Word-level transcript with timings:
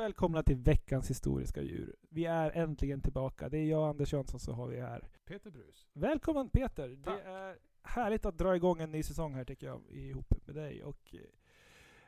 välkomna 0.00 0.42
till 0.42 0.56
veckans 0.56 1.10
historiska 1.10 1.62
djur. 1.62 1.96
Vi 2.08 2.24
är 2.24 2.50
äntligen 2.50 3.00
tillbaka. 3.00 3.48
Det 3.48 3.58
är 3.58 3.64
jag, 3.64 3.88
Anders 3.88 4.12
Jönsson, 4.12 4.40
så 4.40 4.52
har 4.52 4.66
vi 4.66 4.80
här. 4.80 5.08
Peter 5.24 5.50
Brus. 5.50 5.88
Välkommen 5.92 6.50
Peter! 6.50 6.98
Tack. 7.04 7.16
Det 7.24 7.30
är 7.30 7.58
härligt 7.82 8.24
att 8.24 8.38
dra 8.38 8.56
igång 8.56 8.80
en 8.80 8.92
ny 8.92 9.02
säsong 9.02 9.34
här 9.34 9.44
tycker 9.44 9.66
jag, 9.66 9.80
ihop 9.90 10.46
med 10.46 10.56
dig. 10.56 10.84
Och, 10.84 11.14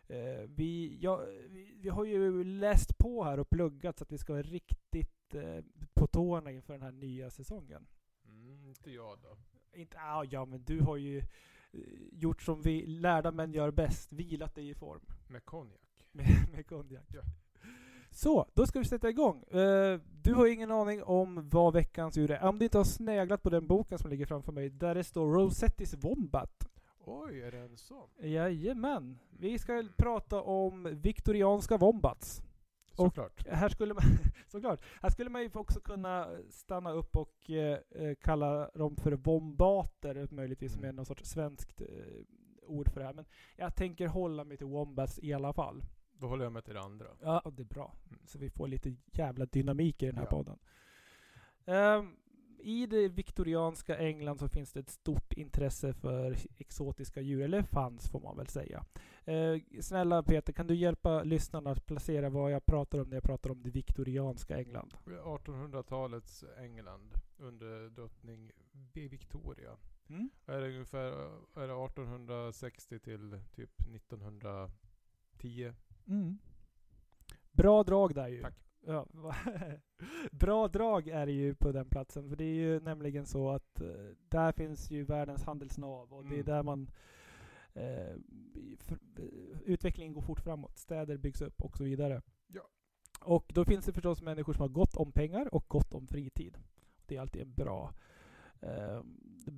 eh, 0.07 0.49
vi, 0.49 0.99
ja, 1.01 1.25
vi, 1.49 1.75
vi 1.81 1.89
har 1.89 2.05
ju 2.05 2.45
läst 2.45 2.99
på 2.99 3.25
här 3.25 3.41
och 3.41 3.51
pluggat 3.51 3.99
så 3.99 4.05
att 4.05 4.13
vi 4.13 4.19
ska 4.19 4.33
vara 4.33 4.43
riktigt 4.43 5.35
eh, 5.35 5.65
på 5.95 6.07
tårna 6.07 6.51
inför 6.51 6.73
den 6.73 6.83
här 6.83 6.93
nya 6.93 7.31
säsongen. 7.31 7.87
Mm, 8.25 8.67
inte 8.67 8.91
jag 8.91 9.19
då. 9.23 9.39
Inte, 9.73 9.97
ah, 10.01 10.25
ja, 10.25 10.45
men 10.45 10.65
du 10.65 10.81
har 10.81 10.97
ju 10.97 11.19
eh, 11.19 11.25
gjort 12.13 12.43
som 12.43 12.63
vi 12.63 12.87
lärda 12.87 13.31
män 13.31 13.53
gör 13.53 13.71
bäst, 13.71 14.13
vilat 14.13 14.55
dig 14.55 14.69
i 14.69 14.75
form. 14.75 15.07
Med 15.29 15.45
konjak. 15.45 16.07
med, 16.13 16.49
med 16.53 16.67
konjak. 16.67 17.07
Ja. 17.15 17.23
Så, 18.15 18.47
då 18.55 18.67
ska 18.67 18.79
vi 18.79 18.85
sätta 18.85 19.09
igång. 19.11 19.43
Eh, 19.43 20.01
du 20.23 20.35
har 20.35 20.47
ingen 20.47 20.71
aning 20.71 21.03
om 21.03 21.49
vad 21.53 21.73
veckans 21.75 22.17
djur 22.17 22.31
är. 22.31 22.45
Om 22.49 22.59
du 22.59 22.65
inte 22.65 22.79
har 22.79 22.85
sneglat 22.85 23.43
på 23.43 23.51
den 23.51 23.67
boken 23.67 23.99
som 23.99 24.11
ligger 24.11 24.27
framför 24.27 24.53
mig, 24.53 24.71
där 24.71 24.95
det 24.95 25.05
står 25.05 25.33
Rosettis 25.33 25.95
Wombat. 25.95 26.69
Oj, 27.05 27.41
är 27.41 27.53
det 27.53 27.59
en 27.59 27.77
sån? 27.77 28.09
Jajamän. 28.21 29.19
Vi 29.39 29.59
ska 29.59 29.85
prata 29.97 30.43
om 30.43 30.89
viktorianska 31.03 31.77
wombats. 31.77 32.43
Och- 32.91 32.97
Såklart. 32.97 33.47
Här 33.49 33.69
skulle 33.69 33.95
man, 33.95 34.03
såklart, 34.49 34.81
här 35.03 35.11
skulle 35.11 35.31
man 35.31 35.43
ju 35.43 35.51
också 35.55 35.81
kunna 35.81 36.29
stanna 36.51 36.93
upp 36.93 37.17
och 37.17 37.51
eh, 37.51 37.79
eh, 37.91 38.15
kalla 38.21 38.71
dem 38.75 38.97
för 38.97 39.13
wombater, 39.13 40.29
möjligtvis 40.31 40.73
som 40.73 40.81
är 40.81 40.85
Mm. 40.87 40.97
någon 40.97 41.07
sorts 41.07 41.31
svenskt 41.31 41.81
eh, 41.81 41.87
ord 42.67 42.89
för 42.93 43.01
det 43.01 43.07
här. 43.07 43.13
Men 43.15 43.25
jag 43.57 43.75
tänker 43.77 44.07
hålla 44.07 44.45
mig 44.45 44.57
till 44.57 44.67
wombats 44.67 45.19
i 45.23 45.33
alla 45.33 45.53
fall. 45.53 45.83
Då 46.23 46.29
håller 46.29 46.45
jag 46.45 46.53
mig 46.53 46.63
till 46.63 46.75
det 46.75 46.81
andra. 46.81 47.07
Ja, 47.21 47.43
det 47.57 47.63
är 47.63 47.67
bra. 47.67 47.95
Mm. 48.09 48.21
Så 48.27 48.39
vi 48.39 48.51
får 48.51 48.69
lite 48.69 48.95
jävla 49.13 49.47
dynamik 49.47 50.03
i 50.03 50.07
den 50.07 50.17
här 50.17 50.25
Ja. 50.25 50.31
podden. 50.31 50.59
Ehm, 51.67 52.17
I 52.59 52.87
det 52.87 53.09
viktorianska 53.09 53.99
England 53.99 54.39
så 54.39 54.49
finns 54.49 54.73
det 54.73 54.81
ett 54.81 54.91
stort 54.91 55.33
intresse 55.33 55.93
för 55.93 56.37
exotiska 56.59 57.21
djur, 57.21 57.43
eller 57.43 57.63
fanns 57.63 58.11
får 58.11 58.21
man 58.21 58.37
väl 58.37 58.47
säga. 58.47 58.85
Eh, 59.25 59.57
snälla 59.81 60.23
Peter, 60.23 60.53
kan 60.53 60.67
du 60.67 60.75
hjälpa 60.75 61.23
lyssnarna 61.23 61.71
att 61.71 61.87
placera 61.87 62.29
vad 62.31 62.53
jag 62.53 62.67
pratar 62.67 62.99
om 62.99 63.09
när 63.09 63.17
jag 63.17 63.23
pratar 63.25 63.51
om 63.51 63.63
det 63.63 63.71
viktorianska 63.71 64.59
England? 64.59 64.95
1800-talets 65.05 66.45
England 66.59 67.15
under 67.39 67.89
drottning 67.91 68.51
Victoria. 68.93 69.77
Mm? 70.09 70.31
Är 70.47 70.61
det 70.61 70.69
ungefär 70.69 71.07
är 71.57 71.69
det 71.69 71.85
1860 71.85 72.99
till 72.99 73.41
typ 73.55 73.71
1910? 73.95 75.73
Mm. 76.09 76.39
Bra 77.53 77.83
drag 77.83 78.15
där 78.15 78.29
ju. 78.29 78.43
Tack. 78.43 78.55
Ja, 78.87 79.07
Bra 80.33 80.69
drag 80.69 81.09
är 81.09 81.27
det 81.27 81.33
ju 81.33 81.55
på 81.55 81.73
den 81.73 81.89
platsen. 81.89 82.29
För 82.29 82.37
det 82.37 82.45
är 82.45 82.55
ju 82.55 82.81
nämligen 82.81 83.27
så 83.27 83.51
att 83.51 83.81
eh, 83.81 83.87
där 84.29 84.53
finns 84.53 84.91
ju 84.91 85.05
världens 85.05 85.45
handelsnav 85.45 86.13
och 86.13 86.25
det 86.25 86.29
är 86.29 86.35
Mm. 86.35 86.47
där 86.47 86.63
man 86.63 86.91
eh, 87.73 88.17
för, 88.79 88.99
eh, 89.19 89.61
utvecklingen 89.65 90.13
går 90.13 90.23
fort 90.23 90.41
framåt. 90.41 90.77
Städer 90.79 91.17
byggs 91.17 91.43
upp 91.43 91.63
och 91.63 91.77
så 91.77 91.85
vidare. 91.85 92.23
Ja. 92.47 92.63
Och 93.21 93.51
då 93.55 93.65
finns 93.65 93.85
det 93.87 93.93
förstås 93.93 94.23
människor 94.23 94.53
som 94.53 94.61
har 94.61 94.69
gott 94.69 94.97
om 94.97 95.13
pengar 95.13 95.55
och 95.55 95.65
gott 95.69 95.95
om 95.95 96.07
fritid. 96.07 96.59
Det 97.07 97.17
är 97.17 97.21
alltid 97.21 97.43
en 97.43 97.55
bra 97.55 97.95
eh, 98.61 99.03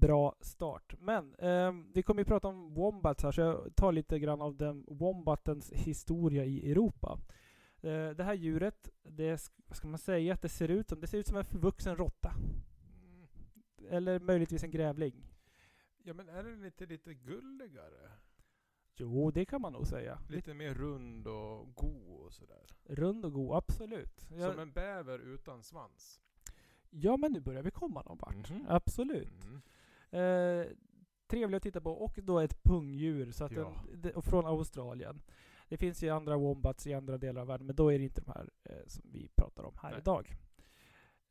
bra 0.06 0.34
start. 0.40 0.94
Men 1.00 1.34
eh, 1.34 1.72
vi 1.94 2.02
kommer 2.02 2.20
ju 2.20 2.24
prata 2.24 2.48
om 2.48 2.74
wombats 2.74 3.22
här, 3.22 3.32
så 3.32 3.40
jag 3.40 3.76
tar 3.76 3.92
lite 3.92 4.18
grann 4.18 4.40
av 4.42 4.56
den 4.56 4.84
wombatens 4.88 5.72
historia 5.72 6.44
i 6.44 6.70
Europa. 6.70 7.18
Eh, 7.80 8.10
det 8.10 8.24
här 8.24 8.34
djuret, 8.34 8.88
det, 9.02 9.50
vad 9.66 9.76
ska 9.76 9.88
man 9.88 9.98
säga 9.98 10.34
att 10.34 10.42
det 10.42 10.48
ser 10.48 10.68
ut 10.68 10.88
som? 10.88 11.00
Det 11.00 11.06
ser 11.06 11.18
ut 11.18 11.26
som 11.26 11.36
en 11.36 11.44
förvuxen 11.44 11.96
råtta. 11.96 12.30
Mm. 12.30 13.26
Eller 13.90 14.20
möjligtvis 14.20 14.64
en 14.64 14.70
grävling. 14.70 15.30
Ja 16.02 16.14
men 16.14 16.28
är 16.28 16.42
den 16.44 16.64
inte 16.64 16.86
lite 16.86 17.14
gulligare? 17.14 18.10
Jo, 18.96 19.30
det 19.30 19.44
kan 19.44 19.60
man 19.60 19.72
nog 19.72 19.86
säga. 19.86 20.18
Lite 20.28 20.54
mer 20.54 20.74
rund 20.74 21.26
och 21.26 21.74
god 21.74 22.20
och 22.26 22.32
sådär. 22.32 22.66
rund 22.84 23.24
och 23.24 23.32
god, 23.32 23.56
absolut. 23.56 24.20
Som 24.20 24.38
Ja, 24.38 24.60
en 24.62 24.72
bäver 24.72 25.18
utan 25.18 25.62
svans. 25.62 26.20
ja, 26.90 27.16
men 27.16 27.32
nu 27.32 27.40
börjar 27.40 27.62
vi 27.62 27.70
komma 27.70 28.02
någon 28.02 28.18
vart. 28.18 28.50
Mhm. 28.50 28.66
Absolut. 28.68 29.44
Mm. 29.44 29.62
Eh, 30.20 30.66
trevlig 31.26 31.56
att 31.56 31.62
titta 31.62 31.80
på 31.80 31.90
och 31.92 32.18
då 32.22 32.38
ett 32.40 32.62
pungdjur 32.62 33.30
så 33.32 33.44
att 33.44 33.52
Ja. 33.52 33.72
den, 33.94 34.22
från 34.22 34.46
Australien. 34.46 35.22
Det 35.68 35.76
finns 35.76 36.02
ju 36.02 36.08
andra 36.10 36.36
wombats 36.36 36.86
i 36.86 36.94
andra 36.94 37.18
delar 37.18 37.40
av 37.40 37.46
världen 37.46 37.66
men 37.66 37.76
då 37.76 37.92
är 37.92 37.98
det 37.98 38.04
inte 38.04 38.20
de 38.20 38.30
här 38.30 38.50
eh, 38.64 38.86
som 38.86 39.02
vi 39.12 39.28
pratar 39.36 39.62
om 39.64 39.74
här 39.82 39.90
Nej. 39.90 39.98
idag. 40.00 40.34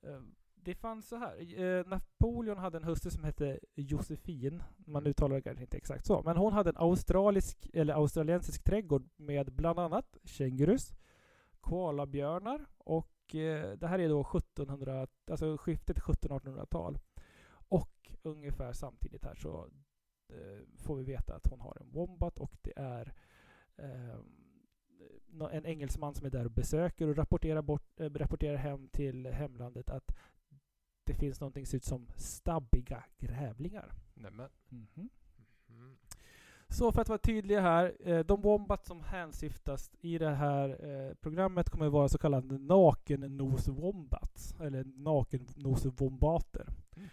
Eh, 0.01 0.19
det 0.55 0.75
fanns 0.75 1.07
så 1.07 1.15
här. 1.15 1.59
Eh, 1.61 1.85
Napoleon 1.87 2.57
hade 2.57 2.77
en 2.77 2.83
hustru 2.83 3.11
som 3.11 3.23
hette 3.23 3.59
Josefin. 3.75 4.63
Man 4.77 5.01
Mm. 5.03 5.09
uttalar 5.09 5.35
det 5.35 5.41
kanske 5.41 5.63
inte 5.63 5.77
exakt 5.77 6.05
så. 6.05 6.21
Men 6.25 6.37
hon 6.37 6.53
hade 6.53 6.69
en 6.69 6.77
australisk 6.77 7.69
eller 7.73 7.93
australiensisk 7.93 8.63
trädgård 8.63 9.09
med 9.15 9.53
bland 9.53 9.79
annat 9.79 10.17
kängurus, 10.23 10.93
koalabjörnar 11.61 12.65
och 12.77 13.35
eh, 13.35 13.77
det 13.77 13.87
här 13.87 13.99
är 13.99 14.09
då 14.09 14.21
1700, 14.21 15.07
alltså 15.31 15.57
skiftet 15.57 15.97
1700-1800-tal. 15.99 16.97
Och 17.73 18.11
ungefär 18.23 18.73
samtidigt 18.73 19.25
här 19.25 19.35
så 19.35 19.69
eh, 20.29 20.59
får 20.77 20.95
vi 20.95 21.03
veta 21.03 21.35
att 21.35 21.47
hon 21.47 21.59
har 21.59 21.77
en 21.81 21.91
wombat 21.91 22.39
och 22.39 22.57
det 22.61 22.73
är 22.75 23.13
eh, 23.77 24.19
nå- 25.27 25.49
en 25.49 25.65
engelsman 25.65 26.13
som 26.15 26.25
är 26.25 26.29
där 26.29 26.45
och 26.45 26.51
besöker 26.51 27.07
och 27.07 27.17
rapporterar, 27.17 27.61
bort, 27.61 27.99
eh, 27.99 28.09
rapporterar 28.09 28.55
hem 28.57 28.87
till 28.87 29.25
hemlandet 29.27 29.89
att 29.89 30.15
det 31.05 31.13
finns 31.13 31.39
någonting 31.39 31.65
som 31.65 31.69
ser 31.71 31.77
ut 31.77 31.83
som 31.83 32.07
stabbiga 32.15 33.03
grävlingar. 33.17 33.91
Nämen. 34.13 34.49
Mhm. 34.69 35.09
Mm. 35.69 35.97
Så 36.67 36.91
för 36.91 37.01
att 37.01 37.09
vara 37.09 37.19
tydliga 37.19 37.61
här, 37.61 37.95
eh, 37.99 38.19
de 38.19 38.41
wombat 38.41 38.85
som 38.85 39.03
hänsyftas 39.03 39.91
i 39.99 40.17
det 40.17 40.29
här 40.35 41.13
programmet 41.21 41.69
kommer 41.69 41.85
att 41.85 41.91
vara 41.91 42.09
så 42.09 42.17
kallade 42.17 42.57
nakennoswombats, 42.57 44.55
eller 44.59 44.83
nakennoswombater. 44.83 46.67
Mm. 46.95 47.09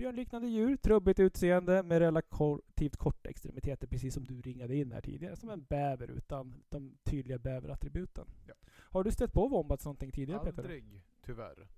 Björnliknande 0.00 0.48
djur, 0.48 0.76
trubbigt 0.76 1.20
utseende 1.20 1.82
med 1.82 1.98
relativt 1.98 2.96
korta 2.96 3.28
extremiteter, 3.28 3.86
precis 3.86 4.14
som 4.14 4.24
du 4.24 4.40
ringade 4.40 4.76
in 4.76 4.92
här 4.92 5.00
tidigare. 5.00 5.36
Som 5.36 5.50
en 5.50 5.64
bäver 5.64 6.10
utan 6.10 6.62
de 6.68 6.96
tydliga 7.04 7.38
bäverattributen. 7.38 8.26
Ja. 8.46 8.54
Har 8.68 9.04
du 9.04 9.10
stött 9.10 9.32
på 9.32 9.48
wombats 9.48 9.84
någonting 9.84 10.12
tidigare 10.12 10.44
Peter? 10.44 10.62
Aldrig, 10.62 11.02
tyvärr. 11.22 11.68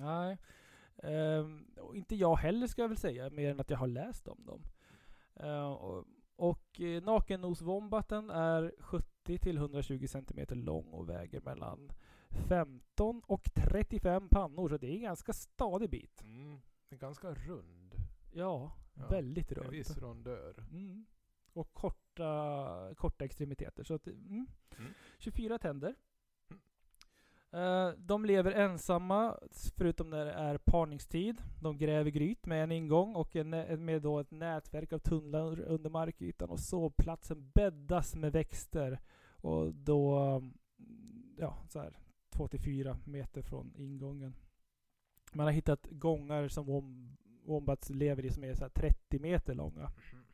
Nej. 0.00 0.38
Ehm, 1.02 1.66
och 1.76 1.96
inte 1.96 2.16
jag 2.16 2.36
heller 2.36 2.66
ska 2.66 2.82
jag 2.82 2.88
väl 2.88 2.98
säga, 2.98 3.30
mer 3.30 3.50
än 3.50 3.60
att 3.60 3.70
jag 3.70 3.78
har 3.78 3.86
läst 3.86 4.28
om 4.28 4.44
dem. 4.44 4.62
Ehm, 5.36 5.72
och 5.72 6.06
och 6.36 6.80
eh, 6.80 7.02
nakennoswombaten 7.02 8.30
är 8.30 8.74
70 8.78 9.38
till 9.38 9.56
120 9.56 10.06
cm 10.06 10.46
lång 10.50 10.92
och 10.92 11.08
väger 11.08 11.40
mellan 11.40 11.90
15 12.48 13.22
och 13.26 13.44
35 13.54 14.28
pannor, 14.28 14.68
så 14.68 14.76
det 14.76 14.86
är 14.86 14.94
en 14.94 15.02
ganska 15.02 15.32
stadig 15.32 15.90
bit. 15.90 16.22
Mm. 16.22 16.60
Ganska 16.98 17.34
rund. 17.34 17.94
Ja, 18.32 18.72
Ja, 18.94 19.06
väldigt 19.08 19.52
En 19.52 19.58
runt. 19.58 19.72
viss 19.72 19.98
rondör. 19.98 20.54
Mm. 20.70 21.06
Och 21.52 21.72
korta, 21.72 22.94
korta 22.96 23.24
extremiteter. 23.24 23.84
Så 23.84 23.94
att, 23.94 24.06
mm. 24.06 24.46
Mm. 24.78 24.92
24 25.18 25.58
tänder. 25.58 25.94
Mm. 26.50 26.60
Eh, 27.50 27.94
de 27.98 28.24
lever 28.24 28.52
ensamma, 28.52 29.38
förutom 29.76 30.10
när 30.10 30.24
det 30.24 30.32
är 30.32 30.58
parningstid. 30.58 31.42
De 31.60 31.78
gräver 31.78 32.10
gryt 32.10 32.46
med 32.46 32.64
en 32.64 32.72
ingång 32.72 33.14
och 33.14 33.36
en, 33.36 33.50
med 33.84 34.02
då 34.02 34.18
ett 34.18 34.30
nätverk 34.30 34.92
av 34.92 34.98
tunnlar 34.98 35.60
under 35.60 35.90
markytan. 35.90 36.50
Och 36.50 36.60
sovplatsen 36.60 37.50
bäddas 37.54 38.14
med 38.14 38.32
växter. 38.32 39.00
Och 39.36 39.74
då, 39.74 40.18
mm, 40.18 40.52
ja, 41.38 41.58
så 41.68 41.80
här 41.80 41.98
2-4 42.30 42.96
meter 43.04 43.42
från 43.42 43.72
ingången. 43.76 44.34
Man 45.32 45.46
har 45.46 45.52
hittat 45.52 45.86
gångar 45.90 46.48
som 46.48 46.66
wom, 46.66 47.16
wombats 47.44 47.90
lever 47.90 48.24
i 48.24 48.30
som 48.30 48.44
är 48.44 48.54
så 48.54 48.64
här 48.64 48.68
30 48.70 49.18
meter 49.18 49.54
långa 49.54 49.92
Mhm. 50.12 50.24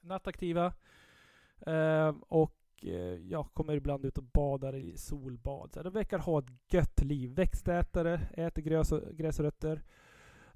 nattaktiva. 0.00 0.74
Eh, 1.66 2.14
och 2.28 2.56
eh, 2.82 3.18
ja, 3.30 3.44
kommer 3.44 3.74
ibland 3.74 4.04
ut 4.04 4.18
och 4.18 4.24
badar 4.24 4.74
i 4.76 4.96
solbad. 4.96 5.72
Så 5.74 5.82
de 5.82 5.92
verkar 5.92 6.18
ha 6.18 6.38
ett 6.38 6.72
gött 6.72 7.02
liv. 7.04 7.30
Växtätare, 7.34 8.20
äter 8.34 8.62
gräs 8.62 8.92
och, 8.92 9.02
gräsrötter, 9.16 9.82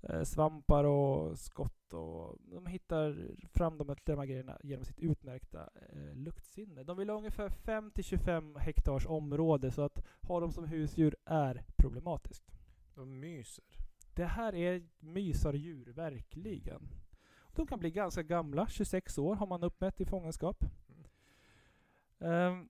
eh, 0.02 0.22
svampar 0.22 0.84
och 0.84 1.38
skott. 1.38 1.92
Och 1.92 2.38
de 2.44 2.66
hittar 2.66 3.34
fram 3.54 3.78
de 3.78 3.88
här 3.88 4.26
grejerna 4.26 4.58
genom 4.62 4.84
sitt 4.84 4.98
utmärkta 4.98 5.70
eh, 5.92 6.14
luktsinne. 6.14 6.82
De 6.82 6.96
vill 6.96 7.10
ha 7.10 7.16
ungefär 7.16 7.48
5-25 7.48 8.58
hektars 8.58 9.06
område 9.06 9.70
så 9.70 9.82
att 9.82 10.06
ha 10.22 10.40
dem 10.40 10.52
som 10.52 10.64
husdjur 10.64 11.16
är 11.24 11.64
problematiskt. 11.76 12.55
De 12.96 13.20
myser. 13.20 13.64
Det 14.14 14.25
här 14.25 14.54
är 14.54 14.82
mysardjur, 14.98 15.93
verkligen. 15.93 16.88
De 17.54 17.66
kan 17.66 17.78
bli 17.78 17.90
ganska 17.90 18.22
gamla, 18.22 18.66
26 18.69 19.19
år 19.19 19.34
har 19.34 19.46
man 19.46 19.62
uppmätt 19.62 20.00
i 20.00 20.04
fångenskap. 20.04 20.64
Ehm, 22.19 22.69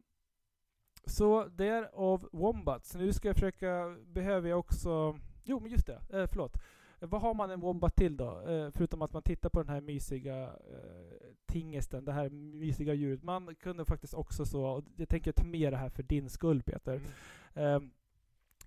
Så 1.09 1.45
det 1.49 1.67
är 1.69 1.91
av 1.95 2.29
Wombats. 2.33 2.95
Nu 2.95 3.13
ska 3.13 3.29
jag 3.29 3.37
försöka, 3.37 3.97
behöver 4.07 4.49
jag 4.49 4.59
också, 4.59 5.19
jo 5.45 5.61
men 5.61 5.71
just 5.71 5.87
det, 5.87 6.01
eh, 6.11 6.27
förlåt. 6.27 6.57
Vad 7.01 7.21
har 7.21 7.35
man 7.35 7.51
en 7.51 7.61
Wombat 7.61 7.97
till 7.97 8.17
då? 8.17 8.41
Eh, 8.41 8.71
förutom 8.71 9.03
att 9.03 9.13
man 9.13 9.23
tittar 9.23 9.49
på 9.51 9.63
den 9.63 9.69
här 9.75 9.81
mysiga 9.81 10.43
eh, 10.45 11.29
tingesten, 11.47 12.05
det 12.05 12.13
här 12.13 12.31
mysiga 12.31 12.95
djuret. 12.95 13.23
Man 13.23 13.55
kunde 13.55 13.85
faktiskt 13.85 14.15
också 14.15 14.45
så, 14.47 14.83
jag 14.97 15.09
tänker 15.09 15.33
ta 15.33 15.45
med 15.45 15.73
det 15.73 15.77
här 15.77 15.89
för 15.89 16.03
din 16.03 16.31
skull 16.31 16.63
Peter. 16.63 17.01
Mm. 17.55 17.85
Eh, 17.85 17.89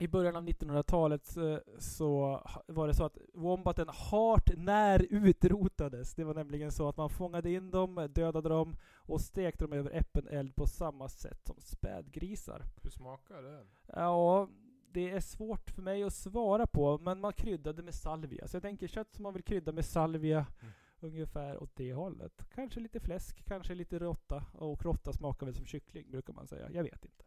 I 0.02 0.08
början 0.08 0.36
av 0.36 0.44
1900-talet 0.48 1.38
eh, 1.38 1.58
så 1.80 2.42
var 2.68 2.88
det 2.88 2.94
så 2.94 3.04
att 3.06 3.18
wombaten 3.34 3.88
hart 3.90 4.50
när 4.58 5.06
utrotades. 5.10 6.14
Det 6.16 6.24
var 6.24 6.34
nämligen 6.34 6.72
så 6.72 6.90
att 6.90 6.98
man 6.98 7.10
fångade 7.10 7.52
in 7.52 7.72
dem, 7.72 8.08
dödade 8.12 8.50
dem 8.50 8.76
och 8.96 9.22
stekte 9.22 9.64
dem 9.64 9.74
över 9.74 9.92
öppen 9.98 10.28
eld 10.28 10.56
på 10.56 10.68
samma 10.68 11.10
sätt 11.10 11.46
som 11.48 11.56
spädgrisar. 11.60 12.66
Hur 12.82 12.90
smakar 12.90 13.42
det? 13.42 13.66
Ja, 13.86 14.50
det 14.92 15.10
är 15.10 15.20
svårt 15.22 15.70
för 15.72 15.82
mig 15.82 16.04
att 16.04 16.14
svara 16.14 16.68
på, 16.68 16.98
men 16.98 17.20
man 17.20 17.34
kryddade 17.34 17.84
med 17.84 17.94
salvia. 17.96 18.48
Så 18.48 18.56
jag 18.56 18.64
tänker 18.64 18.88
kött 18.88 19.14
som 19.14 19.24
man 19.24 19.34
vill 19.34 19.44
krydda 19.44 19.72
med 19.72 19.86
salvia, 19.86 20.46
Mm. 20.62 20.74
ungefär 21.00 21.64
åt 21.64 21.76
det 21.76 21.94
hållet. 21.94 22.46
Kanske 22.56 22.80
lite 22.80 23.00
fläsk, 23.00 23.46
kanske 23.46 23.76
lite 23.76 24.00
råtta. 24.00 24.46
Och 24.54 24.86
råtta 24.86 25.14
smakar 25.14 25.46
väl 25.46 25.56
som 25.56 25.66
kyckling, 25.66 26.12
brukar 26.12 26.34
man 26.34 26.48
säga. 26.48 26.70
Jag 26.72 26.84
vet 26.84 27.06
inte. 27.06 27.26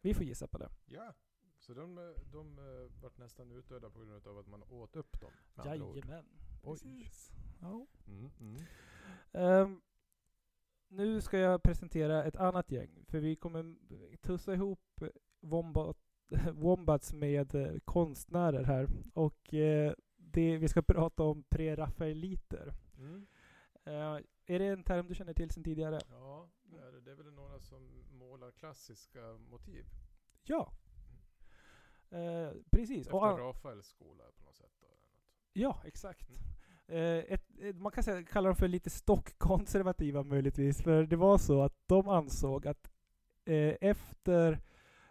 Vi 0.00 0.14
får 0.14 0.24
gissa 0.24 0.46
på 0.46 0.58
det. 0.58 0.68
Ja. 0.86 1.12
Så 1.60 1.74
de, 1.74 2.14
de 2.32 2.58
eh, 2.58 3.02
vart 3.02 3.18
nästan 3.18 3.52
utdöda 3.52 3.90
på 3.90 3.98
grund 3.98 4.26
av 4.26 4.38
att 4.38 4.46
man 4.46 4.62
åt 4.62 4.96
upp 4.96 5.20
dem? 5.20 5.32
Jajamän. 5.64 6.24
Oj. 6.62 6.78
Precis. 6.78 7.32
Ja. 7.60 7.86
Mm, 8.06 8.30
mm. 8.40 8.62
Ehm, 9.32 9.80
nu 10.88 11.20
ska 11.20 11.38
jag 11.38 11.62
presentera 11.62 12.24
ett 12.24 12.36
annat 12.36 12.70
gäng, 12.70 13.04
för 13.08 13.18
vi 13.18 13.36
kommer 13.36 13.76
tussa 14.20 14.54
ihop 14.54 15.02
Wombat, 15.40 15.96
Wombats 16.52 17.12
med 17.12 17.54
eh, 17.54 17.78
konstnärer 17.84 18.64
här. 18.64 18.88
Och 19.14 19.54
eh, 19.54 19.94
det, 20.16 20.56
vi 20.56 20.68
ska 20.68 20.82
prata 20.82 21.22
om 21.22 21.42
prerafaeliter. 21.42 22.74
Mm. 22.98 23.26
Eh, 23.84 24.18
är 24.46 24.58
det 24.58 24.66
en 24.66 24.84
term 24.84 25.08
du 25.08 25.14
känner 25.14 25.34
till 25.34 25.50
sedan 25.50 25.64
tidigare? 25.64 25.98
Ja, 26.10 26.48
det 27.04 27.10
är 27.10 27.14
väl 27.14 27.32
några 27.32 27.60
som 27.60 28.04
målar 28.10 28.50
klassiska 28.50 29.20
motiv. 29.50 29.84
Ja. 30.42 30.72
Eh, 32.10 32.50
precis. 32.70 33.06
Efter 33.06 33.14
Och 33.14 33.38
Rafaels 33.38 33.86
skola 33.86 34.24
på 34.38 34.44
något 34.44 34.56
sätt. 34.56 34.72
Då. 34.80 34.86
Ja, 35.52 35.82
exakt. 35.84 36.30
Eh, 36.86 36.98
ett, 37.18 37.42
ett, 37.60 37.76
man 37.76 37.92
kan 37.92 38.04
säga, 38.04 38.24
kalla 38.24 38.48
dem 38.48 38.56
för 38.56 38.68
lite 38.68 38.90
stockkonservativa 38.90 40.22
möjligtvis. 40.22 40.82
För 40.82 41.02
det 41.02 41.16
var 41.16 41.38
så 41.38 41.62
att 41.62 41.74
de 41.86 42.08
ansåg 42.08 42.66
att 42.66 42.90
eh, 43.44 43.74
efter 43.80 44.60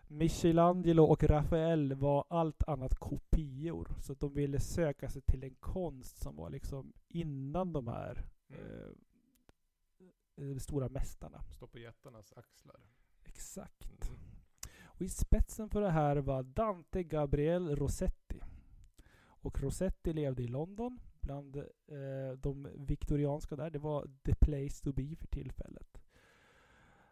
Michelangelo 0.08 1.04
och 1.04 1.24
Rafael 1.24 1.94
var 1.94 2.26
allt 2.30 2.64
annat 2.64 2.96
kopior. 2.96 3.88
Så 4.02 4.14
de 4.14 4.34
ville 4.34 4.60
söka 4.60 5.10
sig 5.10 5.22
till 5.22 5.44
en 5.44 5.56
konst 5.56 6.18
som 6.18 6.36
var 6.36 6.50
liksom 6.50 6.94
innan 7.08 7.74
de 7.74 7.88
här 7.88 8.26
Mm. 8.52 8.96
eh, 10.38 10.50
eh, 10.52 10.58
stora 10.58 10.90
mästarna. 10.90 11.42
Stå 11.56 11.68
på 11.68 11.80
jättarnas 11.80 12.34
axlar. 12.34 12.80
Exakt. 13.24 13.86
Mm. 14.10 14.20
Och 15.00 15.06
i 15.06 15.10
spetsen 15.10 15.70
för 15.70 15.82
det 15.82 15.90
här 15.90 16.16
var 16.18 16.44
Dante 16.44 17.04
Gabriel 17.04 17.76
Rossetti. 17.76 18.42
Och 19.22 19.62
Rossetti 19.62 20.14
levde 20.14 20.44
i 20.44 20.48
London 20.48 21.00
bland 21.22 21.56
eh, 21.56 22.38
de 22.38 22.68
viktorianska 22.76 23.56
där. 23.56 23.70
Det 23.70 23.80
var 23.80 24.08
the 24.24 24.36
place 24.36 24.84
to 24.84 24.94
be 24.94 25.16
för 25.16 25.28
tillfället. 25.28 26.02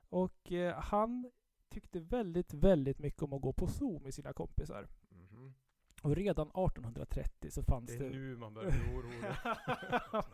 Och 0.10 0.52
eh, 0.52 0.80
han 0.80 1.32
tyckte 1.70 2.00
väldigt, 2.00 2.54
väldigt 2.54 3.00
mycket 3.00 3.22
om 3.22 3.34
att 3.34 3.42
gå 3.42 3.54
på 3.54 3.68
zoo 3.68 4.00
med 4.00 4.14
sina 4.14 4.34
kompisar. 4.34 4.88
Mhm. 5.10 5.54
Och 6.02 6.16
redan 6.16 6.48
1830 6.48 7.52
så 7.52 7.64
fanns 7.64 7.92
Det 7.92 7.98
det... 7.98 8.06
är 8.06 8.10
nu 8.10 8.38
man 8.38 8.54
börjar 8.54 8.72
bli 8.72 8.96
orolig. 8.96 9.24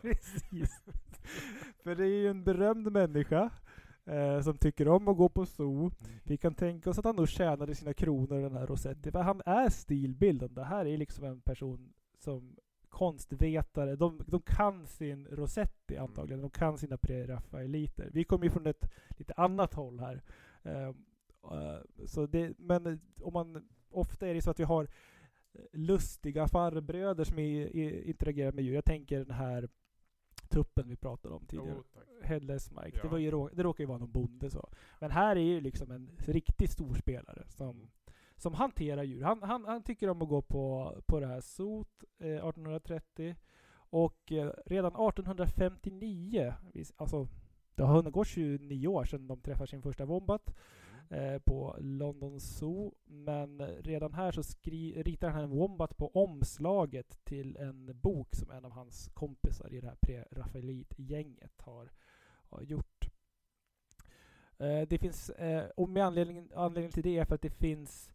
Precis. 0.00 0.82
För 1.82 1.94
det 1.94 2.04
är 2.04 2.18
ju 2.20 2.28
en 2.28 2.44
berömd 2.44 2.92
människa 2.92 3.50
eh, 4.06 4.40
som 4.40 4.58
tycker 4.58 4.88
om 4.88 5.08
att 5.08 5.16
gå 5.16 5.28
på 5.28 5.46
zoo. 5.46 5.90
Vi 6.22 6.36
kan 6.36 6.54
tänka 6.54 6.90
oss 6.90 6.98
att 6.98 7.04
han 7.04 7.16
då 7.16 7.26
tjänade 7.26 7.74
sina 7.74 7.94
kronor 7.94 8.40
den 8.40 8.56
här 8.56 8.66
Rossetti. 8.66 9.10
För 9.10 9.22
han 9.22 9.42
är 9.46 9.70
stilbildande. 9.70 10.60
Det 10.60 10.64
här 10.64 10.86
är 10.86 10.96
liksom 10.96 11.24
en 11.24 11.40
person 11.40 11.92
som 12.18 12.56
konstvetare. 12.88 13.96
De, 13.96 14.20
de 14.26 14.40
kan 14.40 14.86
sin 14.86 15.26
Rossetti 15.26 15.96
antagligen. 15.96 16.40
De 16.40 16.50
kan 16.50 16.78
sina 16.78 16.96
prerafaeliter. 16.96 18.10
Vi 18.12 18.24
kommer 18.24 18.44
ju 18.44 18.50
från 18.50 18.66
ett 18.66 18.90
lite 19.08 19.32
annat 19.32 19.74
håll 19.74 20.00
här. 20.00 20.22
Eh, 20.62 20.88
eh, 21.52 21.78
så 22.06 22.26
det, 22.26 22.58
men 22.58 23.00
om 23.20 23.32
man, 23.32 23.68
ofta 23.90 24.28
är 24.28 24.34
det 24.34 24.42
så 24.42 24.50
att 24.50 24.60
vi 24.60 24.64
har 24.64 24.84
eh, 25.52 25.60
lustiga 25.72 26.48
farbröder 26.48 27.24
som 27.24 27.38
är, 27.38 27.76
är, 27.76 28.02
interagerar 28.02 28.52
med 28.52 28.64
djur. 28.64 28.74
Jag 28.74 28.84
tänker 28.84 29.18
den 29.18 29.30
här 29.30 29.68
tuppen 30.54 30.88
vi 30.88 30.96
pratade 30.96 31.34
om 31.34 31.46
tidigare. 31.46 31.82
Tack. 31.94 32.04
Headless 32.22 32.70
Mike. 32.70 32.90
Det, 32.90 33.00
Ja. 33.04 33.08
var 33.10 33.18
ju, 33.18 33.30
det 33.52 33.62
råkar 33.62 33.84
ju 33.84 33.88
vara 33.88 33.98
någon 33.98 34.12
bonde 34.12 34.50
så. 34.50 34.68
Men 35.00 35.10
här 35.10 35.36
är 35.36 35.40
ju 35.40 35.60
liksom 35.60 35.90
en 35.90 36.10
riktigt 36.18 36.70
stor 36.70 36.94
spelare 36.94 37.44
som, 37.48 37.90
som 38.36 38.54
hanterar 38.54 39.02
djur. 39.02 39.22
Han, 39.22 39.42
han, 39.42 39.64
han 39.64 39.82
tycker 39.82 40.08
om 40.10 40.22
att 40.22 40.28
gå 40.28 40.42
på, 40.42 40.94
på 41.06 41.20
det 41.20 41.26
här 41.26 41.40
sot 41.40 42.04
eh, 42.18 42.26
1830. 42.28 43.36
Och 43.90 44.32
eh, 44.32 44.52
redan 44.66 44.92
1859, 44.92 46.54
vis- 46.72 46.92
alltså 46.96 47.28
det 47.74 47.82
har 47.82 47.94
hunnit 47.94 48.12
gå 48.12 48.24
29 48.24 48.88
år 48.88 49.04
sedan 49.04 49.26
de 49.26 49.40
träffar 49.40 49.66
sin 49.66 49.82
första 49.82 50.04
wombat 50.04 50.48
Mm 50.48 50.56
eh, 51.10 51.38
på 51.38 51.76
London 51.80 52.40
Zoo. 52.40 52.94
Men 53.04 53.60
redan 53.66 54.12
här 54.12 54.32
så 54.32 54.42
skri- 54.42 55.02
ritar 55.02 55.28
han 55.28 55.44
en 55.44 55.50
wombat 55.50 55.96
på 55.96 56.08
omslaget 56.08 57.24
till 57.24 57.56
en 57.56 58.00
bok 58.00 58.34
som 58.34 58.50
en 58.50 58.64
av 58.64 58.70
hans 58.72 59.08
kompisar 59.14 59.72
i 59.72 59.80
det 59.80 59.86
här 59.86 59.96
pre-Rafaelit-gänget 60.00 61.60
har, 61.60 61.90
har 62.50 62.62
gjort. 62.62 63.08
Eh, 64.58 64.82
det 64.88 64.98
finns, 64.98 65.30
eh, 65.30 65.70
och 65.76 65.88
med 65.88 66.04
anledning, 66.04 66.50
anledningen 66.54 66.92
till 66.92 67.02
det 67.02 67.18
är 67.18 67.24
för 67.24 67.34
att 67.34 67.42
det 67.42 67.50
finns 67.58 68.10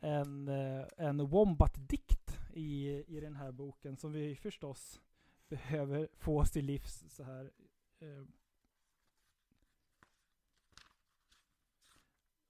en, 0.00 0.48
eh, 0.48 0.84
en 0.96 1.26
Wombat-dikt 1.26 2.38
i, 2.52 3.04
i 3.16 3.20
den 3.20 3.36
här 3.36 3.52
boken 3.52 3.96
som 3.96 4.12
vi 4.12 4.36
förstås 4.36 5.00
behöver 5.48 6.08
få 6.16 6.40
oss 6.40 6.50
till 6.50 6.64
livs 6.64 7.04
så 7.08 7.22
här. 7.22 7.50
Eh, 7.98 8.24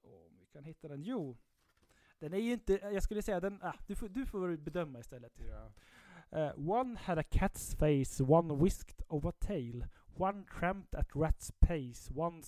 om 0.02 0.38
vi 0.38 0.45
kan 0.56 0.64
hitta 0.64 0.88
den. 0.88 1.02
Jo, 1.02 1.36
den 2.18 2.32
är 2.32 2.38
ju 2.38 2.52
inte, 2.52 2.72
jag 2.72 3.02
skulle 3.02 3.22
säga 3.22 3.40
den, 3.40 3.62
ah, 3.62 3.74
du, 3.86 3.94
får, 3.94 4.08
du 4.08 4.26
får 4.26 4.56
bedöma 4.56 5.00
istället. 5.00 5.32
Ja. 5.38 5.72
Uh, 6.32 6.70
one 6.70 6.98
had 6.98 7.18
a 7.18 7.22
cat's 7.30 7.76
face, 7.76 8.22
one 8.22 8.64
whisked 8.64 9.02
of 9.08 9.24
a 9.24 9.32
tail, 9.32 9.86
one 10.16 10.44
tramped 10.58 10.94
at 10.94 11.08
rat's 11.14 11.52
pace, 11.60 12.10
one, 12.14 12.42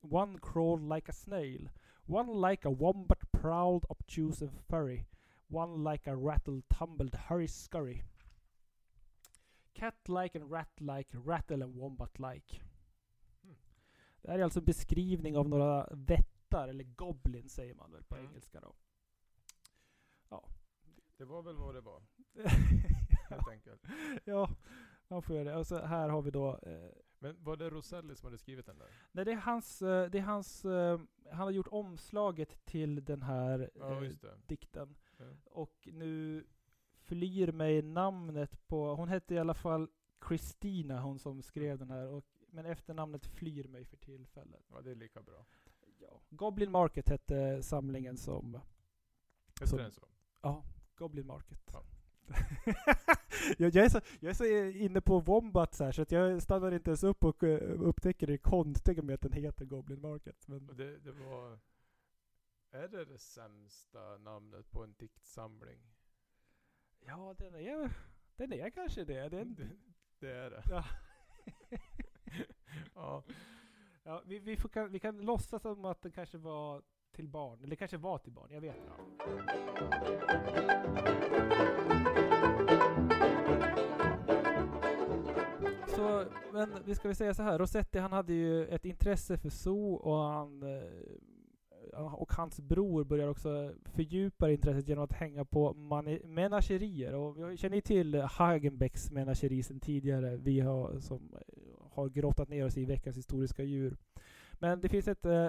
one 0.00 0.38
crawled 0.38 0.94
like 0.94 1.08
a 1.08 1.12
snail, 1.12 1.68
one 2.06 2.50
like 2.50 2.68
a 2.68 2.70
wombat 2.70 3.32
prowled 3.32 3.84
obtuse 3.90 4.44
and 4.44 4.52
furry, 4.68 5.06
one 5.48 5.84
like 5.92 6.10
a 6.10 6.16
rattle 6.16 6.62
tumbled 6.68 7.14
hurry 7.14 7.48
scurry. 7.48 8.02
Cat-like 9.74 10.38
and 10.38 10.50
rat-like, 10.50 11.08
rattle 11.12 11.62
and 11.62 11.74
wombat-like. 11.74 12.62
Mm. 13.44 13.56
Det 14.22 14.30
här 14.30 14.38
är 14.38 14.44
alltså 14.44 14.58
en 14.58 14.64
beskrivning 14.64 15.36
av 15.36 15.48
några 15.48 15.88
vättar, 16.52 16.68
eller 16.68 16.84
goblins 16.84 17.54
säger 17.54 17.74
man 17.74 17.92
väl 17.92 18.02
på 18.04 18.14
Mm. 18.16 18.26
engelska 18.30 18.60
då. 18.60 18.74
Det 21.16 21.24
var 21.24 21.42
väl 21.42 21.56
vad 21.56 21.74
det 21.74 21.80
var, 21.80 22.02
ja. 22.32 22.48
helt 23.30 23.48
enkelt. 23.48 23.82
Ja, 24.24 24.50
man 25.08 25.22
får 25.22 25.36
göra 25.36 25.44
det. 25.50 25.56
Och 25.56 25.66
så 25.66 25.78
här 25.78 26.08
har 26.08 26.22
vi 26.22 26.30
då... 26.30 26.58
Eh, 26.62 26.90
Men 27.18 27.44
var 27.44 27.56
det 27.56 27.70
Roselli 27.70 28.16
som 28.16 28.26
hade 28.26 28.38
skrivit 28.38 28.66
den 28.66 28.78
där? 28.78 28.88
nej, 29.12 29.24
det 29.24 29.32
är 29.32 29.36
hans... 29.36 29.82
Eh, 29.82 30.10
det 30.10 30.18
är 30.18 30.22
hans 30.22 30.64
eh, 30.64 31.00
han 31.30 31.40
har 31.40 31.50
gjort 31.50 31.68
omslaget 31.70 32.64
till 32.64 33.04
den 33.04 33.22
här 33.22 33.70
Ja, 33.74 33.96
eh, 33.96 34.02
just 34.04 34.22
det. 34.22 34.38
dikten. 34.46 34.96
Ja. 35.16 35.24
Och 35.44 35.88
nu 35.92 36.44
flyr 36.92 37.52
mig 37.52 37.82
namnet 37.82 38.66
på... 38.68 38.94
Hon 38.94 39.08
hette 39.08 39.34
i 39.34 39.38
alla 39.38 39.54
fall 39.54 39.88
Christina, 40.28 41.00
hon 41.00 41.18
som 41.18 41.42
skrev 41.42 41.78
den 41.78 41.90
här. 41.90 42.06
Och, 42.08 42.24
men 42.48 42.66
efternamnet 42.66 43.26
flyr 43.26 43.68
mig 43.68 43.84
för 43.84 43.96
tillfället. 43.96 44.64
Ja, 44.70 44.80
det 44.80 44.90
är 44.90 44.94
lika 44.94 45.22
bra. 45.22 45.46
Ja. 46.02 46.20
Goblin 46.30 46.70
Market 46.70 47.08
hette 47.08 47.62
samlingen 47.62 48.16
som... 48.16 48.60
Så- 49.64 49.76
den 49.76 49.92
så? 49.92 50.08
Ja, 50.42 50.64
Goblin 50.94 51.26
Market. 51.26 51.60
Ja. 51.72 51.84
jag, 53.58 53.74
jag, 53.74 53.84
är 53.84 53.88
så, 53.88 54.00
jag 54.20 54.30
är 54.30 54.34
så 54.34 54.44
inne 54.78 55.00
på 55.00 55.20
Wombats 55.20 55.80
här 55.80 55.92
så 55.92 56.02
att 56.02 56.12
jag 56.12 56.42
stannar 56.42 56.72
inte 56.72 56.90
ens 56.90 57.04
upp 57.04 57.24
och 57.24 57.42
eh, 57.42 57.80
upptäcker 57.80 58.26
det 58.26 58.38
konstiga 58.38 59.02
med 59.02 59.14
att 59.14 59.20
den 59.20 59.32
heter 59.32 59.64
Goblin 59.64 60.00
Market. 60.00 60.48
Men 60.48 60.66
det, 60.66 60.98
det 60.98 61.12
var... 61.12 61.58
Är 62.70 62.88
det 62.88 63.04
det 63.04 63.18
sämsta 63.18 64.18
namnet 64.18 64.70
på 64.70 64.84
en 64.84 64.94
diktsamling? 64.98 65.80
ja, 67.06 67.34
den 67.38 67.54
är, 67.54 67.90
den 68.36 68.52
är 68.52 68.70
kanske 68.70 69.04
det. 69.04 69.28
Den, 69.28 69.54
Det, 69.54 69.68
det 70.18 70.30
är 70.32 70.50
det. 70.50 70.62
Ja. 70.70 70.84
ja 72.94 73.24
ja, 74.04 74.22
vi, 74.26 74.38
vi, 74.38 74.56
får, 74.56 74.68
kan, 74.68 74.92
vi 74.92 74.98
kan 74.98 75.18
låtsas 75.18 75.62
som 75.62 75.84
att 75.84 76.02
den 76.02 76.12
kanske 76.12 76.38
var 76.38 76.82
till 77.12 77.28
barn. 77.28 77.64
Eller 77.64 77.76
kanske 77.76 77.96
var 77.96 78.18
till 78.18 78.32
barn, 78.32 78.48
jag 78.50 78.60
vet 78.60 78.76
inte. 78.76 78.92
Så, 85.96 86.24
men 86.52 86.70
vi 86.84 86.94
ska 86.94 87.08
väl 87.08 87.16
säga 87.16 87.34
så 87.34 87.42
här. 87.42 87.58
Rossetti 87.58 87.98
han 87.98 88.12
hade 88.12 88.32
ju 88.32 88.66
ett 88.66 88.84
intresse 88.84 89.38
för 89.38 89.48
zoo 89.48 89.94
och 89.94 90.18
han 90.18 90.62
eh, 90.62 90.82
och 91.92 92.32
hans 92.32 92.60
bror 92.60 93.04
börjar 93.04 93.28
också 93.28 93.72
fördjupa 93.84 94.50
intresset 94.50 94.88
genom 94.88 95.04
att 95.04 95.12
hänga 95.12 95.44
på 95.44 95.74
menagerier. 96.24 97.14
Och 97.14 97.50
vi 97.50 97.56
känner 97.56 97.76
ju 97.76 97.80
till 97.80 98.14
Hagenbecks 98.14 99.10
menageri 99.10 99.62
sedan 99.62 99.80
tidigare. 99.80 100.36
Vi 100.36 100.60
har, 100.60 101.00
som 101.00 101.34
har 101.94 102.08
grottat 102.08 102.48
ner 102.48 102.64
oss 102.64 102.76
i 102.76 102.84
veckans 102.84 103.16
historiska 103.16 103.62
djur. 103.62 103.96
Men 104.52 104.80
det 104.80 104.88
finns 104.88 105.08
ett 105.08 105.24
eh, 105.24 105.48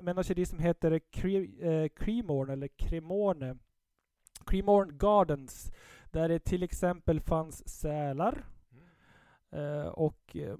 menageri 0.00 0.46
som 0.46 0.58
heter 0.58 0.98
Cre 0.98 1.36
eh, 1.60 2.50
eller 2.52 2.68
Cremorne. 2.68 3.56
Cremorne 4.46 4.92
Gardens. 4.92 5.72
Där 6.10 6.28
det 6.28 6.38
till 6.38 6.62
exempel 6.62 7.20
fanns 7.20 7.68
sälar. 7.68 8.44
Mm. 8.72 9.80
Eh, 9.80 9.86
och 9.86 10.36
eh, 10.36 10.56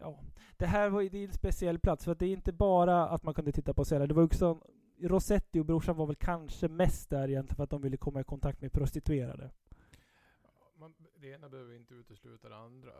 ja, 0.00 0.20
det 0.56 0.66
här 0.66 0.88
var 0.88 1.02
det 1.02 1.18
är 1.18 1.24
en 1.24 1.32
speciell 1.32 1.78
plats. 1.78 2.04
För 2.04 2.12
att 2.12 2.18
det 2.18 2.26
är 2.26 2.32
inte 2.32 2.52
bara 2.52 3.08
att 3.08 3.22
man 3.22 3.34
kunde 3.34 3.52
titta 3.52 3.74
på 3.74 3.84
sälar. 3.84 4.06
Det 4.06 4.14
var 4.14 4.22
också 4.22 4.58
Rossetti 5.00 5.60
och 5.60 5.66
brorsan 5.66 5.96
var 5.96 6.06
väl 6.06 6.16
kanske 6.16 6.68
mest 6.68 7.10
där 7.10 7.28
egentligen 7.28 7.56
för 7.56 7.64
att 7.64 7.70
de 7.70 7.82
ville 7.82 7.96
komma 7.96 8.20
i 8.20 8.24
kontakt 8.24 8.60
med 8.60 8.72
prostituerade 8.72 9.50
det 11.22 11.28
ena 11.28 11.48
behöver 11.48 11.74
inte 11.74 11.94
utesluta 11.94 12.48
det 12.48 12.56
andra. 12.56 12.92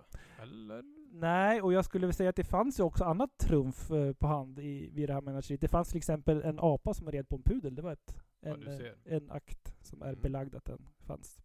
Eller? 0.43 0.85
Nej, 1.13 1.63
och 1.63 1.73
jag 1.73 1.85
skulle 1.85 2.07
vilja 2.07 2.17
säga 2.17 2.31
att 2.31 2.37
det 2.37 2.45
fanns 2.45 2.81
ju 2.81 2.83
också 2.83 3.05
annat 3.05 3.39
trumf 3.39 3.91
eh, 3.91 4.13
på 4.13 4.27
hand 4.27 4.59
i, 4.59 4.91
vid 4.91 5.09
det 5.09 5.13
här 5.13 5.21
menageriet. 5.21 5.61
Det 5.61 5.69
fanns 5.69 5.89
till 5.89 5.99
exempel 5.99 6.43
en 6.43 6.59
apa 6.59 6.95
som 6.95 7.11
red 7.11 7.29
på 7.29 7.37
en 7.37 7.43
pudel. 7.43 7.75
Det 7.75 7.83
var 7.83 7.93
ett, 7.93 8.23
en, 8.41 8.63
ja, 8.63 8.73
eh, 8.73 9.17
en 9.17 9.31
akt 9.31 9.75
som 9.81 10.03
är 10.03 10.09
mm. 10.09 10.21
belagd 10.21 10.55
att 10.55 10.65
den 10.65 10.89
fanns. 11.07 11.41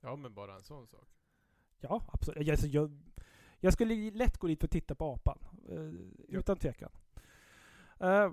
Ja, 0.00 0.16
men 0.16 0.34
bara 0.34 0.54
en 0.54 0.62
sån 0.62 0.86
sak. 0.86 1.08
Ja, 1.80 2.02
absolut. 2.12 2.50
Alltså, 2.50 2.66
jag, 2.66 2.90
jag 3.60 3.72
skulle 3.72 4.10
lätt 4.10 4.38
gå 4.38 4.46
dit 4.46 4.60
för 4.60 4.66
att 4.66 4.70
titta 4.70 4.94
på 4.94 5.12
apan. 5.12 5.38
Ja. 6.28 6.38
Utan 6.38 6.56
tvekan. 6.56 6.90
Uh, 8.00 8.30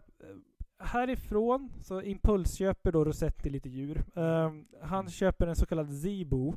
härifrån 0.77 1.71
så 1.81 2.01
impulsköper 2.01 2.91
då 2.91 3.05
Rosetti 3.05 3.49
lite 3.49 3.69
djur. 3.69 3.97
Uh, 3.97 4.51
han 4.81 4.99
mm. 4.99 5.09
köper 5.09 5.47
en 5.47 5.55
så 5.55 5.65
kallad 5.65 5.93
Zebu 5.93 6.53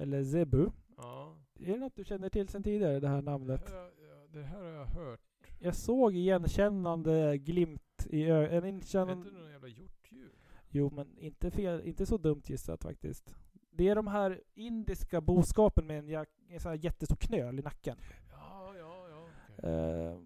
eller 0.00 0.24
Zebu. 0.24 0.70
Ja. 0.96 1.36
Är 1.60 1.72
det 1.72 1.78
något 1.78 1.96
du 1.96 2.04
känner 2.04 2.28
till 2.28 2.48
sedan 2.48 2.62
tidigare, 2.62 3.00
det 3.00 3.08
här 3.08 3.22
namnet? 3.22 3.66
Det 3.66 3.72
här, 3.72 3.90
ja, 4.10 4.26
det 4.32 4.42
här 4.42 4.62
har 4.62 4.70
jag 4.70 4.86
hört. 4.86 5.20
Jag 5.58 5.74
såg 5.74 6.16
igenkännande 6.16 7.38
glimt 7.38 8.06
i 8.10 8.24
ögonen. 8.24 8.64
Igenkännande... 8.64 9.12
Är 9.12 9.30
inte 9.30 9.40
någon 9.40 9.50
jävla 9.50 9.68
hjortdjur? 9.68 10.32
Jo, 10.68 10.90
men 10.90 11.18
inte, 11.18 11.50
fel, 11.50 11.82
inte 11.84 12.06
så 12.06 12.16
dumt 12.16 12.42
gissat 12.44 12.82
faktiskt. 12.82 13.34
Det 13.70 13.88
är 13.88 13.94
de 13.94 14.06
här 14.06 14.40
indiska 14.54 15.20
boskapen 15.20 15.86
med 15.86 15.98
en, 15.98 16.26
en 16.48 16.60
sån 16.60 16.70
här 16.70 16.78
jättestor 16.84 17.16
knöl 17.16 17.58
i 17.58 17.62
nacken. 17.62 17.96
Ja, 18.30 18.74
ja, 18.78 19.08
ja. 19.08 19.28
Okay. 19.58 19.70
Uh, 19.70 20.18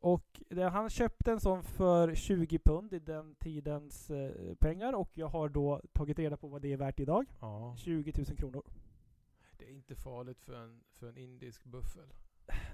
och 0.00 0.42
det, 0.48 0.62
han 0.62 0.90
köpte 0.90 1.32
en 1.32 1.40
sån 1.40 1.62
för 1.62 2.14
20 2.14 2.58
pund 2.58 2.92
i 2.92 2.98
den 2.98 3.34
tidens 3.34 4.10
uh, 4.10 4.54
pengar 4.54 4.92
och 4.92 5.10
jag 5.14 5.28
har 5.28 5.48
då 5.48 5.80
tagit 5.92 6.18
reda 6.18 6.36
på 6.36 6.48
vad 6.48 6.62
det 6.62 6.72
är 6.72 6.76
värt 6.76 7.00
idag. 7.00 7.26
Ja. 7.40 7.76
20 7.78 8.12
000 8.16 8.36
kronor. 8.36 8.62
Det 9.62 9.70
är 9.70 9.74
inte 9.74 9.94
farligt 9.94 10.40
för 10.40 10.54
en, 10.54 10.80
för 10.94 11.08
en 11.08 11.16
indisk 11.16 11.64
buffel. 11.64 12.12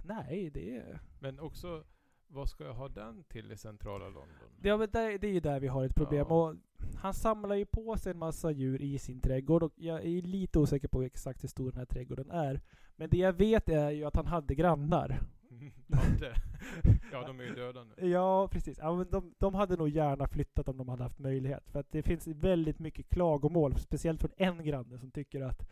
Nej, 0.05 0.51
det 0.51 0.77
är... 0.77 1.01
Men 1.19 1.41
också, 1.41 1.85
vad 2.27 2.49
ska 2.49 2.65
jag 2.65 2.75
ha 2.75 2.89
den 2.89 3.25
till 3.25 3.53
i 3.53 3.57
centrala 3.57 4.05
London? 4.05 4.49
Ja, 4.63 4.77
men 4.77 4.91
det, 4.91 5.19
det 5.19 5.27
är 5.27 5.33
ju 5.33 5.41
där 5.41 5.61
vi 5.61 5.67
har 5.67 5.85
ett 5.85 5.95
problem. 5.95 6.27
Ja. 6.29 6.35
Och 6.35 6.57
han 6.97 7.15
samlar 7.15 7.57
ju 7.57 7.67
på 7.67 7.97
sig 7.97 8.13
en 8.13 8.19
massa 8.19 8.51
djur 8.51 8.83
i 8.83 8.99
sin 8.99 9.21
trädgård 9.21 9.63
och 9.63 9.73
jag 9.77 10.05
är 10.05 10.23
lite 10.23 10.59
osäker 10.59 10.89
på 10.89 11.03
exakt 11.03 11.43
hur 11.43 11.49
stor 11.49 11.71
den 11.71 11.79
här 11.79 11.87
trädgården 11.87 12.31
är. 12.31 12.61
Men 12.97 13.11
det 13.11 13.19
jag 13.19 13.33
vet 13.33 13.69
är 13.69 13.91
ju 13.91 14.05
att 14.05 14.17
han 14.17 14.27
hade 14.27 14.55
grannar. 14.55 15.21
ja, 17.13 17.27
de 17.27 17.41
är 17.41 17.45
ju 17.45 17.55
döda 17.55 17.85
nu. 17.85 18.09
Ja, 18.09 18.49
precis. 18.49 18.79
Ja, 18.79 18.97
men 18.97 19.11
de, 19.11 19.35
de 19.39 19.55
hade 19.55 19.77
nog 19.77 19.89
gärna 19.89 20.29
flyttat 20.29 20.69
om 20.69 20.77
de 20.77 20.89
hade 20.89 21.03
haft 21.03 21.19
möjlighet. 21.19 21.71
För 21.71 21.81
att 21.81 21.93
det 21.93 22.03
finns 22.03 22.27
väldigt 22.27 22.79
mycket 22.79 23.09
klagomål, 23.09 23.77
speciellt 23.77 24.21
från 24.21 24.33
en 24.37 24.65
granne 24.65 24.99
som 24.99 25.11
tycker 25.11 25.41
att 25.41 25.69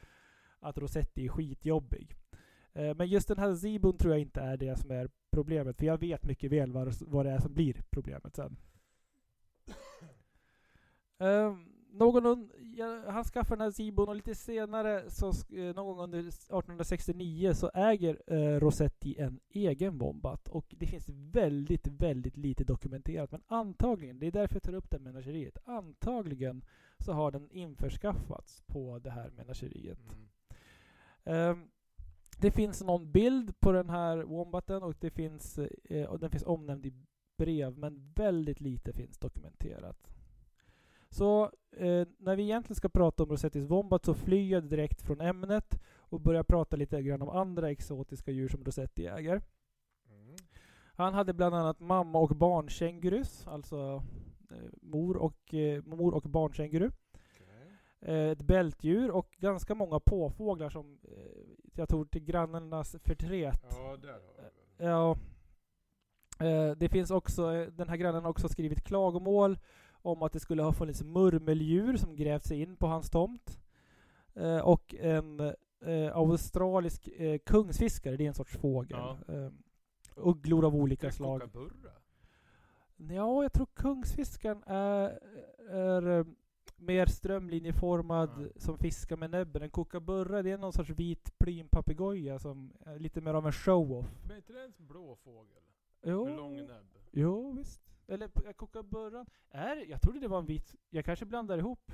att 0.68 0.78
Rosetti 0.78 1.24
är 1.24 1.28
skitjobbig. 1.28 2.16
Eh, 2.72 2.94
men 2.94 3.08
just 3.08 3.28
den 3.28 3.38
här 3.38 3.54
Zibon 3.54 3.98
tror 3.98 4.12
jag 4.12 4.20
inte 4.20 4.40
är 4.40 4.56
det 4.56 4.78
som 4.78 4.90
är 4.90 5.10
problemet, 5.30 5.76
för 5.76 5.86
jag 5.86 6.00
vet 6.00 6.24
mycket 6.24 6.52
väl 6.52 6.72
vad, 6.72 6.94
vad 7.00 7.26
det 7.26 7.32
är 7.32 7.38
som 7.38 7.54
blir 7.54 7.82
problemet 7.90 8.36
sen. 8.36 8.56
Um, 11.18 11.76
någon, 11.92 12.50
ja, 12.76 13.10
han 13.10 13.24
skaffar 13.24 13.56
den 13.56 13.64
här 13.64 13.70
Zibon 13.70 14.08
och 14.08 14.16
lite 14.16 14.34
senare, 14.34 15.10
så, 15.10 15.28
eh, 15.28 15.74
någon 15.74 15.86
gång 15.86 16.00
under 16.00 16.18
1869, 16.18 17.54
så 17.54 17.70
äger 17.74 18.22
eh, 18.26 18.60
Rosetti 18.60 19.18
en 19.18 19.40
egen 19.48 19.98
bombat. 19.98 20.48
Och 20.48 20.74
det 20.78 20.86
finns 20.86 21.08
väldigt, 21.08 21.86
väldigt 21.86 22.36
lite 22.36 22.64
dokumenterat. 22.64 23.32
Men 23.32 23.42
antagligen, 23.46 24.18
det 24.18 24.26
är 24.26 24.32
därför 24.32 24.54
jag 24.54 24.62
tar 24.62 24.74
upp 24.74 24.90
det 24.90 24.98
menageriet, 24.98 25.58
antagligen 25.64 26.64
så 26.98 27.12
har 27.12 27.30
den 27.30 27.50
införskaffats 27.50 28.62
på 28.66 28.98
det 28.98 29.10
här 29.10 29.30
menageriet. 29.30 29.98
Mm. 29.98 30.28
Um, 31.26 31.70
det 32.38 32.50
finns 32.50 32.82
någon 32.82 33.12
bild 33.12 33.60
på 33.60 33.72
den 33.72 33.90
här 33.90 34.22
Wombaten 34.22 34.82
och, 34.82 34.94
det 35.00 35.10
finns, 35.10 35.58
eh, 35.84 36.06
och 36.06 36.18
den 36.18 36.30
finns 36.30 36.44
omnämnd 36.46 36.86
i 36.86 36.92
brev, 37.38 37.78
men 37.78 38.12
väldigt 38.14 38.60
lite 38.60 38.92
finns 38.92 39.18
dokumenterat. 39.18 40.08
Så 41.10 41.44
eh, 41.76 42.06
när 42.18 42.36
vi 42.36 42.42
egentligen 42.42 42.76
ska 42.76 42.88
prata 42.88 43.22
om 43.22 43.28
Rosettis 43.28 43.70
Wombat 43.70 44.04
så 44.04 44.14
flyr 44.14 44.52
jag 44.52 44.64
direkt 44.64 45.02
från 45.02 45.20
ämnet 45.20 45.80
och 45.96 46.20
börjar 46.20 46.42
prata 46.42 46.76
lite 46.76 47.02
grann 47.02 47.22
om 47.22 47.28
andra 47.28 47.70
exotiska 47.70 48.30
djur 48.30 48.48
som 48.48 48.64
Rosetti 48.64 49.06
äger. 49.06 49.42
Mm. 50.10 50.36
Han 50.96 51.14
hade 51.14 51.32
bland 51.32 51.54
annat 51.54 51.80
mamma 51.80 52.18
och 52.18 52.36
barnkängurus, 52.36 53.46
alltså 53.46 54.02
eh, 54.50 54.70
mor 54.82 55.16
och, 55.16 55.54
eh, 55.54 55.82
mor 55.82 56.14
och 56.14 56.22
barnkänguru. 56.22 56.90
Eh, 58.06 58.30
ett 58.30 58.42
bältdjur 58.42 59.10
och 59.10 59.36
ganska 59.38 59.74
många 59.74 60.00
påfåglar 60.00 60.70
som 60.70 60.98
eh, 61.02 61.68
jag 61.74 61.88
tror 61.88 62.04
till 62.04 62.24
grannarnas 62.24 62.96
förtret. 63.04 63.66
Ja, 63.70 63.96
där 63.96 64.08
har 64.08 64.20
vi 64.78 64.84
Ja. 64.84 65.16
Eh, 66.46 66.76
det 66.76 66.88
finns 66.88 67.10
också, 67.10 67.66
den 67.66 67.88
här 67.88 67.96
grannen 67.96 68.22
har 68.22 68.30
också 68.30 68.48
skrivit 68.48 68.84
klagomål 68.84 69.58
om 69.92 70.22
att 70.22 70.32
det 70.32 70.40
skulle 70.40 70.62
ha 70.62 70.72
funnits 70.72 71.02
murmeldjur 71.02 71.96
som 71.96 72.16
grävt 72.16 72.44
sig 72.44 72.60
in 72.60 72.76
på 72.76 72.86
hans 72.86 73.10
tomt. 73.10 73.60
och 74.62 74.94
en 74.94 75.54
australisk 76.12 77.08
kungsfiskare, 77.44 78.16
det 78.16 78.24
är 78.24 78.28
en 78.28 78.34
sorts 78.34 78.56
fågel. 78.56 78.98
Ja. 78.98 79.18
ugglor 80.16 80.64
av 80.64 80.76
olika 80.76 81.12
slag. 81.12 81.42
Ja, 82.96 83.42
jag 83.42 83.52
tror 83.52 83.66
kungsfiskaren 83.74 84.62
är, 84.66 85.18
är 85.70 86.26
mer 86.76 87.06
strömlinjeformad 87.06 88.38
mm. 88.38 88.52
som 88.56 88.78
fiskar 88.78 89.16
med 89.16 89.30
näbben. 89.30 89.62
En 89.62 89.70
kookaburra 89.70 90.42
det 90.42 90.50
är 90.50 90.58
någon 90.58 90.72
sorts 90.72 90.90
vit 90.90 91.38
plynpapegoja 91.38 92.38
som 92.38 92.72
är 92.80 92.98
lite 92.98 93.20
mer 93.20 93.34
av 93.34 93.46
en 93.46 93.52
show-off. 93.52 94.06
Men 94.22 94.30
är 94.30 94.36
inte 94.36 94.52
det 94.52 94.64
en 94.64 94.72
blå 94.78 95.16
fågel? 95.16 95.62
Jo. 96.02 96.24
Med 96.24 96.36
lång 96.36 96.56
näbb? 96.56 96.98
Jo, 97.10 97.52
visst. 97.52 97.80
Eller 98.06 98.52
kookaburran. 98.52 99.26
Är 99.50 99.76
Jag 99.90 100.02
trodde 100.02 100.20
det 100.20 100.28
var 100.28 100.38
en 100.38 100.46
vit... 100.46 100.74
Jag 100.90 101.04
kanske 101.04 101.24
blandar 101.24 101.58
ihop. 101.58 101.92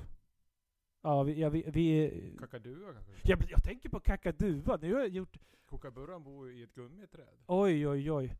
Ja, 1.01 1.23
vi... 1.23 1.39
Ja, 1.39 1.49
vi, 1.49 1.63
vi 1.67 2.11
kakadua 2.39 2.93
kanske? 2.93 3.13
Jag, 3.23 3.39
jag 3.49 3.63
tänker 3.63 3.89
på 3.89 3.99
kakadua. 3.99 4.77
Nu 4.81 4.93
har 4.93 4.99
jag 4.99 5.09
gjort... 5.09 5.37
Kookaburran 5.65 6.23
bor 6.23 6.51
i 6.51 6.63
ett 6.63 6.73
gummiträd. 6.73 7.43
Oj, 7.47 7.87
oj, 7.87 8.11
oj 8.11 8.37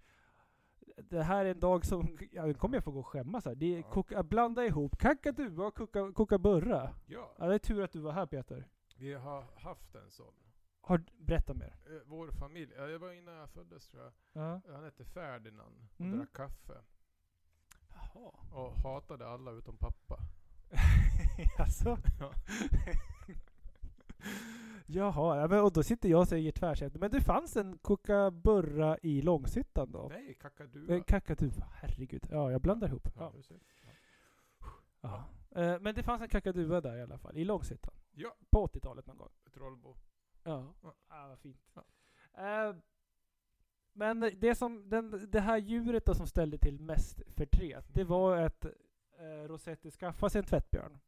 det 0.95 1.23
här 1.23 1.45
är 1.45 1.51
en 1.51 1.59
dag 1.59 1.85
som, 1.85 2.17
ja, 2.31 2.45
nu 2.45 2.53
kommer 2.53 2.75
jag 2.75 2.83
få 2.83 2.91
gå 2.91 2.99
och 2.99 3.07
skämmas 3.07 3.45
här. 3.45 3.55
Det 3.55 3.75
är 3.75 3.77
ja. 3.77 3.89
koka, 3.89 4.23
blanda 4.23 4.65
ihop 4.65 4.97
kakadua 4.97 5.67
och 5.67 5.75
koka, 5.75 6.11
kookaburra. 6.11 6.95
Ja. 7.05 7.33
ja. 7.37 7.47
Det 7.47 7.55
är 7.55 7.59
tur 7.59 7.83
att 7.83 7.91
du 7.91 7.99
var 7.99 8.11
här 8.11 8.25
Peter. 8.25 8.67
Vi 8.97 9.13
har 9.13 9.45
haft 9.55 9.95
en 9.95 10.11
sån. 10.11 10.33
Har, 10.81 11.03
berätta 11.17 11.53
mer. 11.53 11.75
Eh, 11.85 12.01
vår 12.05 12.31
familj, 12.31 12.73
ja, 12.77 12.85
det 12.85 12.97
var 12.97 13.11
innan 13.11 13.33
jag 13.33 13.49
föddes 13.49 13.87
tror 13.87 14.03
jag. 14.03 14.13
Ja. 14.43 14.61
Han 14.67 14.83
hette 14.83 15.05
Ferdinand 15.05 15.87
och 15.95 16.01
mm. 16.01 16.17
drack 16.17 16.33
kaffe. 16.33 16.81
Jaha. 17.89 18.31
Och 18.51 18.77
hatade 18.77 19.27
alla 19.27 19.51
utom 19.51 19.77
pappa. 19.77 20.17
alltså? 21.59 21.97
ja. 24.23 24.29
Jaha, 24.85 25.37
ja, 25.37 25.47
men, 25.47 25.59
och 25.59 25.73
då 25.73 25.83
sitter 25.83 26.09
jag 26.09 26.19
och 26.19 26.27
säger 26.27 26.51
tvärsäte. 26.51 26.99
Men 26.99 27.11
det 27.11 27.21
fanns 27.21 27.57
en 27.57 27.77
kookaburra 27.77 28.97
i 29.01 29.21
Långshyttan 29.21 29.91
då? 29.91 30.07
Nej, 30.11 30.33
kakadua. 30.33 30.95
Eh, 30.95 31.03
kakadua, 31.03 31.67
herregud. 31.73 32.27
Ja, 32.31 32.51
jag 32.51 32.61
blandar 32.61 32.87
ihop. 32.87 33.07
Ja, 33.15 33.33
ja. 33.49 33.55
ja. 35.01 35.25
Eh, 35.61 35.79
men 35.79 35.95
det 35.95 36.03
fanns 36.03 36.21
en 36.21 36.29
kakadua 36.29 36.81
där 36.81 36.97
i 36.97 37.01
alla 37.01 37.17
fall, 37.17 37.37
i 37.37 37.45
Långshyttan. 37.45 37.93
Ja. 38.11 38.35
På 38.49 38.67
80-talet 38.67 39.07
någon 39.07 39.17
gång. 39.17 39.29
Trollbo. 39.53 39.95
Ja. 40.43 40.73
ja. 40.83 40.93
Ah, 41.07 41.27
vad 41.27 41.39
fint. 41.39 41.57
Eh, 42.33 42.75
men 43.93 44.31
det, 44.37 44.55
som, 44.55 44.89
den, 44.89 45.27
det 45.31 45.39
här 45.39 45.57
djuret 45.57 46.05
då 46.05 46.15
som 46.15 46.27
ställde 46.27 46.57
till 46.57 46.79
mest 46.79 47.21
förtret, 47.35 47.85
det 47.93 48.03
var 48.03 48.37
ett 48.37 48.65
eh, 49.19 49.47
Rosetti 49.47 49.91
skaffa 49.91 50.29
sig 50.29 50.39
en 50.39 50.45
tvättbjörn. 50.45 50.99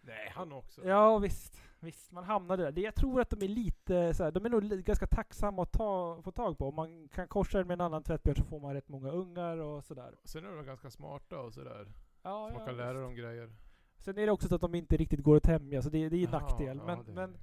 Nej, 0.00 0.32
han 0.34 0.52
också. 0.52 0.86
Ja 0.86 1.18
visst, 1.18 1.62
visst. 1.82 2.12
Man 2.12 2.24
hamnade 2.24 2.62
där. 2.62 2.72
Det, 2.72 2.80
jag 2.80 2.94
tror 2.94 3.20
att 3.20 3.30
de 3.30 3.42
är 3.42 3.48
lite 3.48 4.14
så 4.14 4.24
här, 4.24 4.30
de 4.30 4.44
är 4.44 4.50
nog 4.50 4.62
ganska 4.62 5.06
tacksamma 5.06 5.62
att 5.62 5.72
ta, 5.72 6.22
få 6.22 6.32
tag 6.32 6.58
på. 6.58 6.68
Om 6.68 6.74
man 6.74 7.08
kan 7.08 7.28
korsa 7.28 7.58
det 7.58 7.64
med 7.64 7.74
en 7.74 7.80
annan 7.80 8.02
tvättbjörn 8.02 8.36
så 8.36 8.44
får 8.44 8.60
man 8.60 8.74
rätt 8.74 8.88
många 8.88 9.10
ungar 9.10 9.58
och 9.58 9.84
sådär. 9.84 10.14
Sen 10.24 10.44
är 10.44 10.56
de 10.56 10.66
ganska 10.66 10.90
smarta 10.90 11.40
och 11.40 11.52
sådär. 11.52 11.92
Ja, 12.22 12.48
så 12.48 12.54
ja, 12.54 12.58
man 12.58 12.66
kan 12.66 12.76
lära 12.76 13.00
dem 13.00 13.14
grejer. 13.14 13.52
Sen 13.98 14.18
är 14.18 14.26
det 14.26 14.32
också 14.32 14.48
så 14.48 14.54
att 14.54 14.60
de 14.60 14.74
inte 14.74 14.96
riktigt 14.96 15.20
går 15.20 15.36
att 15.36 15.42
tämja, 15.42 15.82
så 15.82 15.90
det, 15.90 16.08
det 16.08 16.16
är 16.16 16.24
en 16.24 16.30
nackdel. 16.30 16.76
Ja, 16.76 16.84
men, 16.84 17.04
det. 17.04 17.12
men 17.12 17.38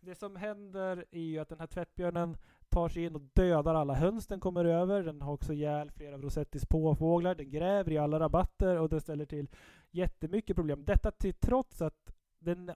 det 0.00 0.14
som 0.14 0.36
händer 0.36 1.04
är 1.10 1.20
ju 1.20 1.38
att 1.38 1.48
den 1.48 1.60
här 1.60 1.66
tvättbjörnen 1.66 2.36
tar 2.68 2.88
sig 2.88 3.04
in 3.04 3.14
och 3.14 3.20
dödar 3.20 3.74
alla 3.74 3.94
höns 3.94 4.26
den 4.26 4.40
kommer 4.40 4.64
över. 4.64 5.02
Den 5.02 5.22
har 5.22 5.32
också 5.32 5.52
ihjäl 5.52 5.90
flera 5.90 6.14
av 6.14 6.22
Rosettis 6.22 6.66
påfåglar. 6.66 7.34
Den 7.34 7.50
gräver 7.50 7.92
i 7.92 7.98
alla 7.98 8.20
rabatter 8.20 8.76
och 8.76 8.88
den 8.88 9.00
ställer 9.00 9.26
till 9.26 9.48
jättemycket 9.90 10.56
problem. 10.56 10.84
Detta 10.84 11.10
till 11.10 11.34
trots 11.34 11.82
att 11.82 12.14
den 12.38 12.70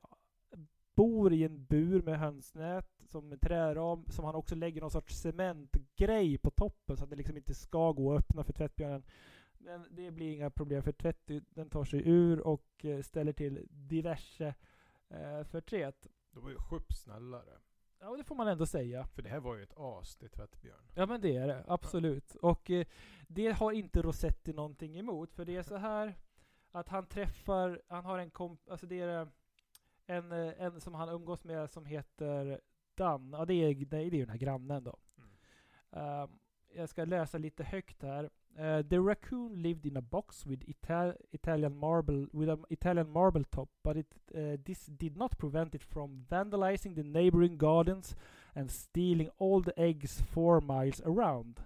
bor 0.95 1.33
i 1.33 1.45
en 1.45 1.65
bur 1.65 2.03
med 2.03 2.19
hönsnät 2.19 2.89
som 3.05 3.33
en 3.33 3.39
träram 3.39 4.07
som 4.09 4.25
han 4.25 4.35
också 4.35 4.55
lägger 4.55 4.81
någon 4.81 4.91
sorts 4.91 5.21
cementgrej 5.21 6.39
på 6.39 6.51
toppen 6.51 6.97
så 6.97 7.05
att 7.05 7.11
det 7.11 7.17
liksom 7.17 7.37
inte 7.37 7.55
ska 7.55 7.93
gå 7.93 8.13
att 8.13 8.21
öppna 8.21 8.45
för 8.45 8.53
tvättbjörnen. 8.53 9.03
Men 9.59 9.87
det 9.91 10.11
blir 10.11 10.35
inga 10.35 10.51
problem 10.51 10.83
för 10.83 10.93
tvätt, 10.93 11.31
den 11.51 11.71
tar 11.71 11.85
sig 11.85 12.09
ur 12.09 12.41
och 12.41 12.85
eh, 12.85 13.03
ställer 13.03 13.33
till 13.33 13.67
diverse 13.71 14.55
eh, 15.09 15.45
förtret. 15.45 16.09
De 16.31 16.43
var 16.43 16.51
ju 16.51 16.57
sjukt 16.57 16.99
snällare. 16.99 17.59
Ja, 18.01 18.17
det 18.17 18.25
får 18.25 18.35
man 18.35 18.49
ändå 18.49 18.67
säga. 18.67 19.07
För 19.07 19.23
det 19.23 19.29
här 19.29 19.41
var 19.41 19.57
ju 19.57 19.63
ett 19.63 19.75
as 19.77 20.17
till 20.17 20.31
tvättbjörn. 20.31 20.91
Ja, 20.95 21.07
men 21.07 21.21
det 21.21 21.37
är 21.37 21.47
det. 21.47 21.65
Absolut. 21.69 22.37
Ja. 22.43 22.49
Och 22.49 22.71
eh, 22.71 22.87
det 23.29 23.51
har 23.51 23.73
inte 23.73 24.03
Rosetti 24.03 24.53
någonting 24.53 24.99
emot. 24.99 25.35
För 25.35 25.45
det 25.45 25.57
är 25.57 25.63
så 25.63 25.77
här 25.77 26.15
att 26.71 26.89
han 26.89 27.07
träffar, 27.07 27.83
han 27.89 28.05
har 28.05 28.19
en 28.19 28.31
komp, 28.31 28.71
alltså 28.71 28.87
det 28.87 29.01
är 29.01 29.29
en, 30.12 30.33
eh, 30.33 30.52
en 30.59 30.81
som 30.81 30.95
han 30.95 31.09
umgås 31.09 31.45
med 31.45 31.71
som 31.71 31.87
heter 31.87 32.61
Dan. 32.95 33.35
Ja, 33.38 33.45
det 33.45 33.54
är, 33.54 33.75
det 33.75 33.97
är 33.97 34.11
den 34.11 34.28
här 34.28 34.37
grannen 34.37 34.85
då. 34.85 34.97
Mm. 35.19 36.23
Um, 36.23 36.38
jag 36.75 36.88
ska 36.88 37.04
läsa 37.04 37.38
lite 37.38 37.64
högt 37.64 38.02
här. 38.02 38.31
Uh, 38.59 38.83
the 38.83 38.99
raccoon 38.99 39.62
lived 39.62 39.87
in 39.87 39.97
a 39.97 40.00
box 40.00 40.47
with 40.47 40.69
Ital 40.69 41.14
Italian 41.31 41.78
marble 41.78 42.26
with 42.33 42.50
an 42.50 42.64
Italian 42.71 43.11
marble 43.11 43.45
top, 43.45 43.71
but 43.83 43.97
it 43.97 44.07
uh, 44.35 44.57
this 44.64 44.87
did 44.87 45.16
not 45.16 45.38
prevent 45.38 45.75
it 45.75 45.83
from 45.83 46.26
vandalizing 46.28 46.95
the 46.95 47.02
neighboring 47.02 47.59
gardens 47.59 48.16
and 48.54 48.71
stealing 48.71 49.31
all 49.38 49.62
the 49.62 49.81
eggs 49.81 50.21
four 50.21 50.61
miles 50.61 51.00
around. 51.00 51.62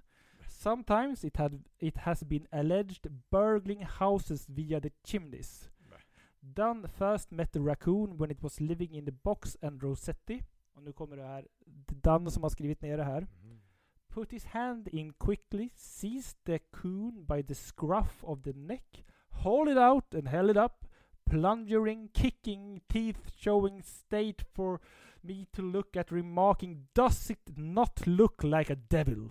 Sometimes 0.49 1.25
it 1.25 1.37
had 1.37 1.65
it 1.81 1.97
has 1.97 2.23
been 2.23 2.47
alleged 2.53 3.09
burgling 3.31 3.83
houses 3.83 4.47
via 4.49 4.81
the 4.81 4.93
chimneys. 5.05 5.69
Dunn 6.55 6.89
first 6.89 7.31
met 7.31 7.53
the 7.53 7.61
raccoon 7.61 8.19
when 8.19 8.31
it 8.31 8.43
was 8.43 8.61
living 8.61 8.95
in 8.95 9.05
the 9.05 9.13
box 9.13 9.57
and 9.63 9.83
Rossetti. 9.83 10.43
Och 10.75 10.83
nu 10.83 10.93
kommer 10.93 11.17
det 11.17 11.23
här. 11.23 11.47
Dunn 11.87 12.31
som 12.31 12.43
har 12.43 12.51
skrivit 12.51 12.83
ner 12.83 12.97
det 12.97 13.05
här. 13.05 13.27
Mm. 13.43 13.61
Put 14.09 14.33
his 14.33 14.45
hand 14.45 14.89
in 14.89 15.13
quickly, 15.13 15.71
seized 15.77 16.45
the 16.45 16.59
coon 16.59 17.25
by 17.25 17.43
the 17.43 17.55
scruff 17.55 18.25
of 18.25 18.43
the 18.43 18.53
neck, 18.53 19.05
hauled 19.29 19.69
it 19.69 19.79
out 19.79 20.15
and 20.15 20.29
held 20.29 20.51
it 20.51 20.57
up, 20.57 20.87
plunging, 21.31 22.09
kicking, 22.09 22.81
teeth 22.89 23.31
showing 23.37 23.83
state 23.83 24.43
for 24.55 24.81
me 25.23 25.47
to 25.53 25.63
look 25.63 25.97
at, 25.97 26.11
remarking, 26.11 26.87
Does 26.95 27.31
it 27.31 27.59
not 27.59 28.07
look 28.07 28.43
like 28.43 28.71
a 28.71 28.77
devil? 28.77 29.29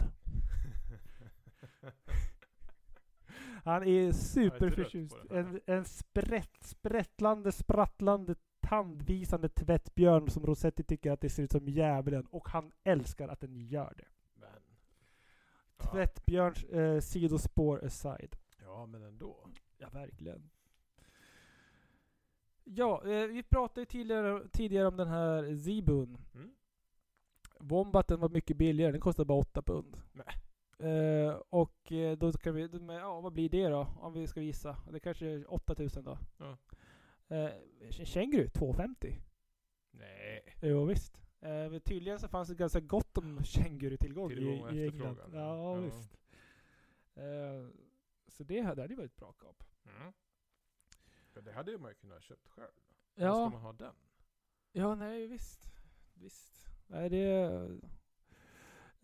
Han 3.65 3.83
är 3.83 4.11
superförtjust. 4.11 5.15
En, 5.29 5.59
en 5.65 5.85
sprätt, 5.85 6.63
sprättlande, 6.63 7.51
sprattlande, 7.51 8.35
tandvisande 8.59 9.49
tvättbjörn 9.49 10.29
som 10.29 10.45
Rosetti 10.45 10.83
tycker 10.83 11.11
att 11.11 11.21
det 11.21 11.29
ser 11.29 11.43
ut 11.43 11.51
som 11.51 11.67
djävulen. 11.67 12.25
Och 12.25 12.49
han 12.49 12.71
älskar 12.83 13.27
att 13.27 13.39
den 13.39 13.55
gör 13.55 13.93
det. 13.97 14.07
Men, 14.33 14.61
ja. 15.77 15.91
Tvättbjörns 15.91 16.63
eh, 16.63 16.99
sidospår 16.99 17.85
aside. 17.85 18.35
Ja, 18.61 18.85
men 18.85 19.03
ändå. 19.03 19.47
Ja, 19.77 19.89
verkligen. 19.89 20.49
Ja, 22.63 23.07
eh, 23.07 23.27
vi 23.27 23.43
pratade 23.43 23.85
tidigare, 23.85 24.47
tidigare 24.51 24.87
om 24.87 24.97
den 24.97 25.07
här 25.07 25.55
Zibun. 25.55 26.17
Mm. 26.33 26.51
Wombaten 27.59 28.19
var 28.19 28.29
mycket 28.29 28.57
billigare. 28.57 28.91
Den 28.91 29.01
kostade 29.01 29.25
bara 29.25 29.39
8 29.39 29.61
pund. 29.61 29.97
Nej. 30.13 30.44
Uh, 30.83 31.41
och 31.49 31.91
uh, 31.91 32.11
då 32.11 32.31
kan 32.31 32.55
vi, 32.55 32.69
ja 32.87 33.21
vad 33.21 33.33
blir 33.33 33.49
det 33.49 33.67
då? 33.67 33.87
Om 33.99 34.13
vi 34.13 34.27
ska 34.27 34.39
visa. 34.39 34.77
Det 34.91 34.99
kanske 34.99 35.27
är 35.27 35.53
8000 35.53 36.03
då. 36.03 36.17
Ja. 36.37 36.57
Uh, 37.31 37.89
känguru, 37.89 38.49
250. 38.49 39.19
Nej. 39.91 40.55
Jo 40.61 40.85
visst. 40.85 41.21
Uh, 41.45 41.79
tydligen 41.79 42.19
så 42.19 42.27
fanns 42.27 42.49
det 42.49 42.55
ganska 42.55 42.79
gott 42.79 43.17
om 43.17 43.43
kängurutillgång 43.43 44.31
i, 44.31 44.65
i 44.71 44.87
England. 44.87 45.19
Ja, 45.33 45.57
ja. 45.57 45.73
visst. 45.73 46.17
Uh, 47.17 47.69
så 48.27 48.43
det 48.43 48.61
hade 48.61 48.87
ju 48.87 48.95
varit 48.95 49.11
ett 49.11 49.17
bra 49.17 49.33
kap. 49.33 49.63
Mm. 49.85 50.13
För 51.33 51.41
det 51.41 51.51
hade 51.51 51.77
man 51.77 51.91
ju 51.91 51.95
kunnat 51.95 52.23
köpt 52.23 52.47
själv. 52.47 52.71
Ja. 53.15 53.33
Ska 53.33 53.49
man 53.49 53.61
ha 53.61 53.73
den? 53.73 53.93
Ja, 54.71 54.95
nej 54.95 55.27
visst. 55.27 55.71
Visst. 56.13 56.69
Nej, 56.87 57.09
det... 57.09 57.49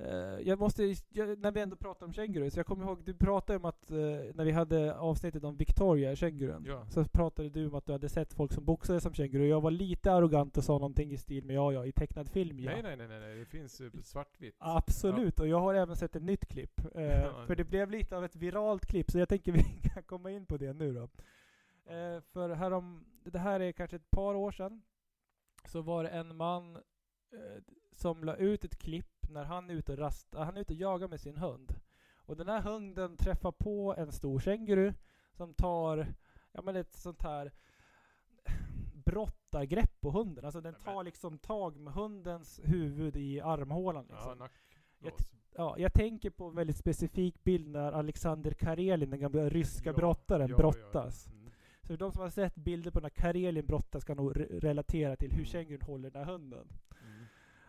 Uh, 0.05 0.41
jag 0.47 0.59
måste, 0.59 0.95
jag, 1.09 1.39
när 1.39 1.51
vi 1.51 1.61
ändå 1.61 1.75
pratar 1.75 2.05
om 2.05 2.13
känguru, 2.13 2.49
så 2.49 2.59
jag 2.59 2.65
kommer 2.65 2.85
ihåg, 2.85 3.03
du 3.03 3.13
pratade 3.13 3.59
om 3.59 3.65
att 3.65 3.91
uh, 3.91 3.97
när 4.35 4.43
vi 4.43 4.51
hade 4.51 4.95
avsnittet 4.95 5.43
om 5.43 5.57
Victoria, 5.57 6.15
kängurun, 6.15 6.63
ja. 6.67 6.85
så 6.89 7.03
pratade 7.05 7.49
du 7.49 7.67
om 7.67 7.75
att 7.75 7.85
du 7.85 7.91
hade 7.91 8.09
sett 8.09 8.33
folk 8.33 8.53
som 8.53 8.65
boxade 8.65 9.01
som 9.01 9.13
känguru. 9.13 9.47
Jag 9.47 9.61
var 9.61 9.71
lite 9.71 10.11
arrogant 10.11 10.57
och 10.57 10.63
sa 10.63 10.73
någonting 10.73 11.11
i 11.11 11.17
stil 11.17 11.45
med 11.45 11.55
ja, 11.55 11.73
ja, 11.73 11.85
i 11.85 11.91
tecknad 11.91 12.29
film 12.29 12.59
ja. 12.59 12.71
Nej, 12.71 12.83
nej, 12.83 13.07
nej, 13.07 13.19
nej, 13.19 13.37
det 13.37 13.45
finns 13.45 13.81
svartvitt. 14.03 14.55
Absolut, 14.57 15.33
ja. 15.37 15.43
och 15.43 15.49
jag 15.49 15.59
har 15.59 15.73
även 15.73 15.95
sett 15.95 16.15
ett 16.15 16.23
nytt 16.23 16.45
klipp. 16.45 16.81
Ja. 16.93 17.45
För 17.47 17.55
det 17.55 17.63
blev 17.63 17.91
lite 17.91 18.17
av 18.17 18.25
ett 18.25 18.35
viralt 18.35 18.85
klipp, 18.85 19.11
så 19.11 19.19
jag 19.19 19.29
tänker 19.29 19.51
vi 19.81 19.89
kan 19.93 20.03
komma 20.03 20.31
in 20.31 20.45
på 20.45 20.57
det 20.57 20.73
nu 20.73 20.93
då. 20.93 21.09
för 22.33 22.49
härom, 22.49 23.05
det 23.23 23.39
här 23.39 23.59
är 23.59 23.71
kanske 23.71 23.95
ett 23.95 24.11
par 24.11 24.35
år 24.35 24.51
sedan, 24.51 24.81
så 25.65 25.81
var 25.81 26.03
det 26.03 26.09
en 26.09 26.35
man 26.35 26.77
som 27.93 28.23
la 28.23 28.35
ut 28.35 28.65
ett 28.65 28.77
klipp 28.77 29.20
när 29.33 29.43
han 29.43 29.69
är 29.69 29.73
ute 29.73 29.91
och 29.91 29.97
rastar, 29.97 30.45
han 30.45 30.57
är 30.57 30.61
ute 30.61 30.73
och 30.73 30.79
jagar 30.79 31.07
med 31.07 31.19
sin 31.19 31.37
hund. 31.37 31.75
Och 32.15 32.37
den 32.37 32.47
här 32.47 32.61
hunden 32.61 33.17
träffar 33.17 33.51
på 33.51 33.95
en 33.97 34.11
stor 34.11 34.39
känguru 34.39 34.93
som 35.33 35.53
tar, 35.53 36.13
ja 36.51 36.61
men 36.61 36.75
ett 36.75 36.93
sånt 36.93 37.21
här 37.21 37.51
brottargrepp 38.93 40.01
på 40.01 40.11
hunden. 40.11 40.45
Alltså 40.45 40.61
den 40.61 40.73
tar 40.73 41.03
liksom 41.03 41.37
tag 41.37 41.77
med 41.77 41.93
hundens 41.93 42.61
huvud 42.63 43.17
i 43.17 43.41
armhålan. 43.41 44.05
Liksom. 44.09 44.35
Ja, 44.39 44.49
jag, 44.99 45.13
ja, 45.55 45.75
jag 45.77 45.93
tänker 45.93 46.29
på 46.29 46.45
en 46.45 46.55
väldigt 46.55 46.77
specifik 46.77 47.43
bild 47.43 47.67
när 47.67 47.91
Alexander 47.91 48.51
Karelin, 48.51 49.09
den 49.09 49.19
gamla 49.19 49.49
ryska 49.49 49.89
ja, 49.89 49.93
brottaren, 49.93 50.49
ja, 50.49 50.57
brottas. 50.57 51.27
Ja, 51.27 51.33
mm. 51.33 51.51
Så 51.81 51.95
de 51.95 52.11
som 52.11 52.21
har 52.21 52.29
sett 52.29 52.55
bilder 52.55 52.91
på 52.91 52.99
när 52.99 53.09
Karelin 53.09 53.65
brottas 53.65 54.03
kan 54.03 54.17
nog 54.17 54.33
relatera 54.63 55.15
till 55.15 55.31
hur 55.31 55.37
mm. 55.37 55.45
kängurun 55.45 55.81
håller 55.81 56.09
den 56.09 56.25
här 56.25 56.31
hunden. 56.31 56.67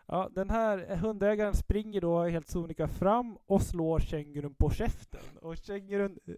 Ja, 0.05 0.29
den 0.31 0.49
här 0.49 0.95
hundägaren 0.95 1.53
springer 1.53 2.01
då 2.01 2.23
helt 2.23 2.47
sonika 2.47 2.87
fram 2.87 3.37
och 3.45 3.61
slår 3.61 3.99
kängurun 3.99 4.53
på 4.53 4.69
käften. 4.69 5.37
Och 5.41 5.57
kängurun 5.57 6.19
eh, 6.25 6.35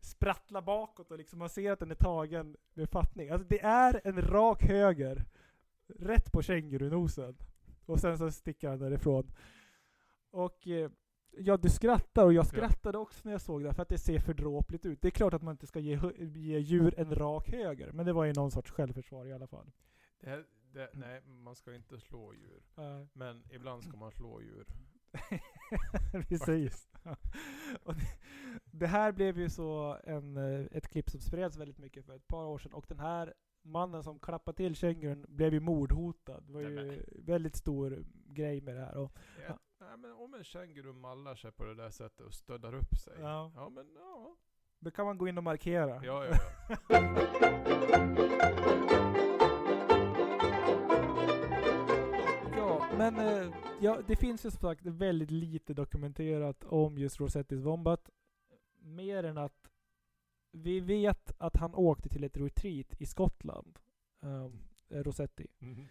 sprattlar 0.00 0.62
bakåt 0.62 1.10
och 1.10 1.18
liksom 1.18 1.38
man 1.38 1.48
ser 1.48 1.72
att 1.72 1.78
den 1.78 1.90
är 1.90 1.94
tagen 1.94 2.56
med 2.74 2.90
fattning. 2.90 3.28
Alltså 3.28 3.48
det 3.48 3.60
är 3.62 4.00
en 4.04 4.22
rak 4.22 4.62
höger. 4.62 5.24
Rätt 5.86 6.32
på 6.32 6.42
kängurunosen. 6.42 7.36
Och 7.86 8.00
sen 8.00 8.18
så 8.18 8.30
sticker 8.30 8.68
han 8.68 8.78
därifrån. 8.78 9.32
Och 10.30 10.68
eh, 10.68 10.90
ja, 11.38 11.56
du 11.56 11.70
skrattar 11.70 12.24
och 12.24 12.32
jag 12.32 12.46
skrattade 12.46 12.98
också 12.98 13.20
när 13.24 13.32
jag 13.32 13.40
såg 13.40 13.64
det 13.64 13.74
för 13.74 13.82
att 13.82 13.88
det 13.88 13.98
ser 13.98 14.18
fördråpligt 14.18 14.86
ut. 14.86 15.02
Det 15.02 15.08
är 15.08 15.10
klart 15.10 15.34
att 15.34 15.42
man 15.42 15.52
inte 15.52 15.66
ska 15.66 15.78
ge, 15.78 15.98
ge 16.18 16.58
djur 16.58 16.94
en 16.96 17.14
rak 17.14 17.48
höger, 17.48 17.92
men 17.92 18.06
det 18.06 18.12
var 18.12 18.24
ju 18.24 18.32
någon 18.32 18.50
sorts 18.50 18.70
självförsvar 18.70 19.26
i 19.26 19.32
alla 19.32 19.46
fall. 19.46 19.70
Det 20.20 20.30
här, 20.30 20.44
det, 20.74 20.90
nej, 20.92 21.22
man 21.26 21.56
ska 21.56 21.74
inte 21.74 22.00
slå 22.00 22.34
djur. 22.34 22.62
Nej. 22.74 23.08
Men 23.12 23.44
ibland 23.50 23.84
ska 23.84 23.96
man 23.96 24.12
slå 24.12 24.40
djur. 24.40 24.66
Precis. 26.28 26.88
och 27.82 27.94
det, 27.94 28.06
det, 28.64 28.86
här 28.86 29.12
blev 29.12 29.38
ju 29.38 29.50
så 29.50 29.98
en, 30.04 30.36
eh, 30.36 30.66
ett 30.70 30.88
klipp 30.88 31.10
som 31.10 31.20
spreds 31.20 31.56
väldigt 31.56 31.78
mycket 31.78 32.06
för 32.06 32.16
ett 32.16 32.28
par 32.28 32.44
år 32.44 32.58
sedan. 32.58 32.72
Och 32.72 32.84
den 32.88 33.00
här 33.00 33.34
mannen 33.62 34.02
som 34.02 34.18
klappade 34.18 34.56
till 34.56 34.76
kängurun 34.76 35.26
blev 35.28 35.54
ju 35.54 35.60
mordhotad. 35.60 36.40
Det 36.46 36.52
var 36.52 36.60
ju 36.60 36.74
nej, 36.74 37.04
väldigt 37.18 37.56
stor 37.56 38.04
grej 38.26 38.60
med 38.60 38.76
det 38.76 38.80
här. 38.80 38.96
Och, 38.96 39.18
ja, 39.48 39.58
Nej, 39.80 39.96
men 39.96 40.12
om 40.12 40.34
en 40.34 40.44
känguru 40.44 40.92
mallar 40.92 41.34
sig 41.34 41.52
på 41.52 41.64
det 41.64 41.74
där 41.74 41.90
sättet 41.90 42.26
och 42.26 42.34
stöddar 42.34 42.74
upp 42.74 42.96
sig. 43.04 43.14
Ja. 43.20 43.52
ja 43.54 43.68
men 43.68 43.94
ja. 43.94 44.36
Då 44.78 44.90
kan 44.90 45.06
man 45.06 45.18
gå 45.18 45.28
in 45.28 45.38
och 45.38 45.44
markera. 45.44 46.04
Ja, 46.04 46.26
ja, 46.26 46.38
ja. 46.88 49.14
Men 52.98 53.18
eh, 53.18 53.54
ja, 53.80 54.00
det 54.06 54.16
finns 54.16 54.46
ju 54.46 54.50
som 54.50 54.60
sagt 54.60 54.86
väldigt 54.86 55.30
lite 55.30 55.74
dokumenterat 55.74 56.64
om 56.64 56.98
just 56.98 57.20
Rosettis 57.20 57.60
Wombat. 57.60 58.10
Mer 58.80 59.24
än 59.24 59.38
att 59.38 59.70
vi 60.52 60.80
vet 60.80 61.32
att 61.38 61.56
han 61.56 61.74
åkte 61.74 62.08
till 62.08 62.24
ett 62.24 62.36
retreat 62.36 62.86
i 62.98 63.06
Skottland. 63.06 63.78
Um, 64.20 64.60
Rossetti. 64.88 65.46
Mm. 65.58 65.86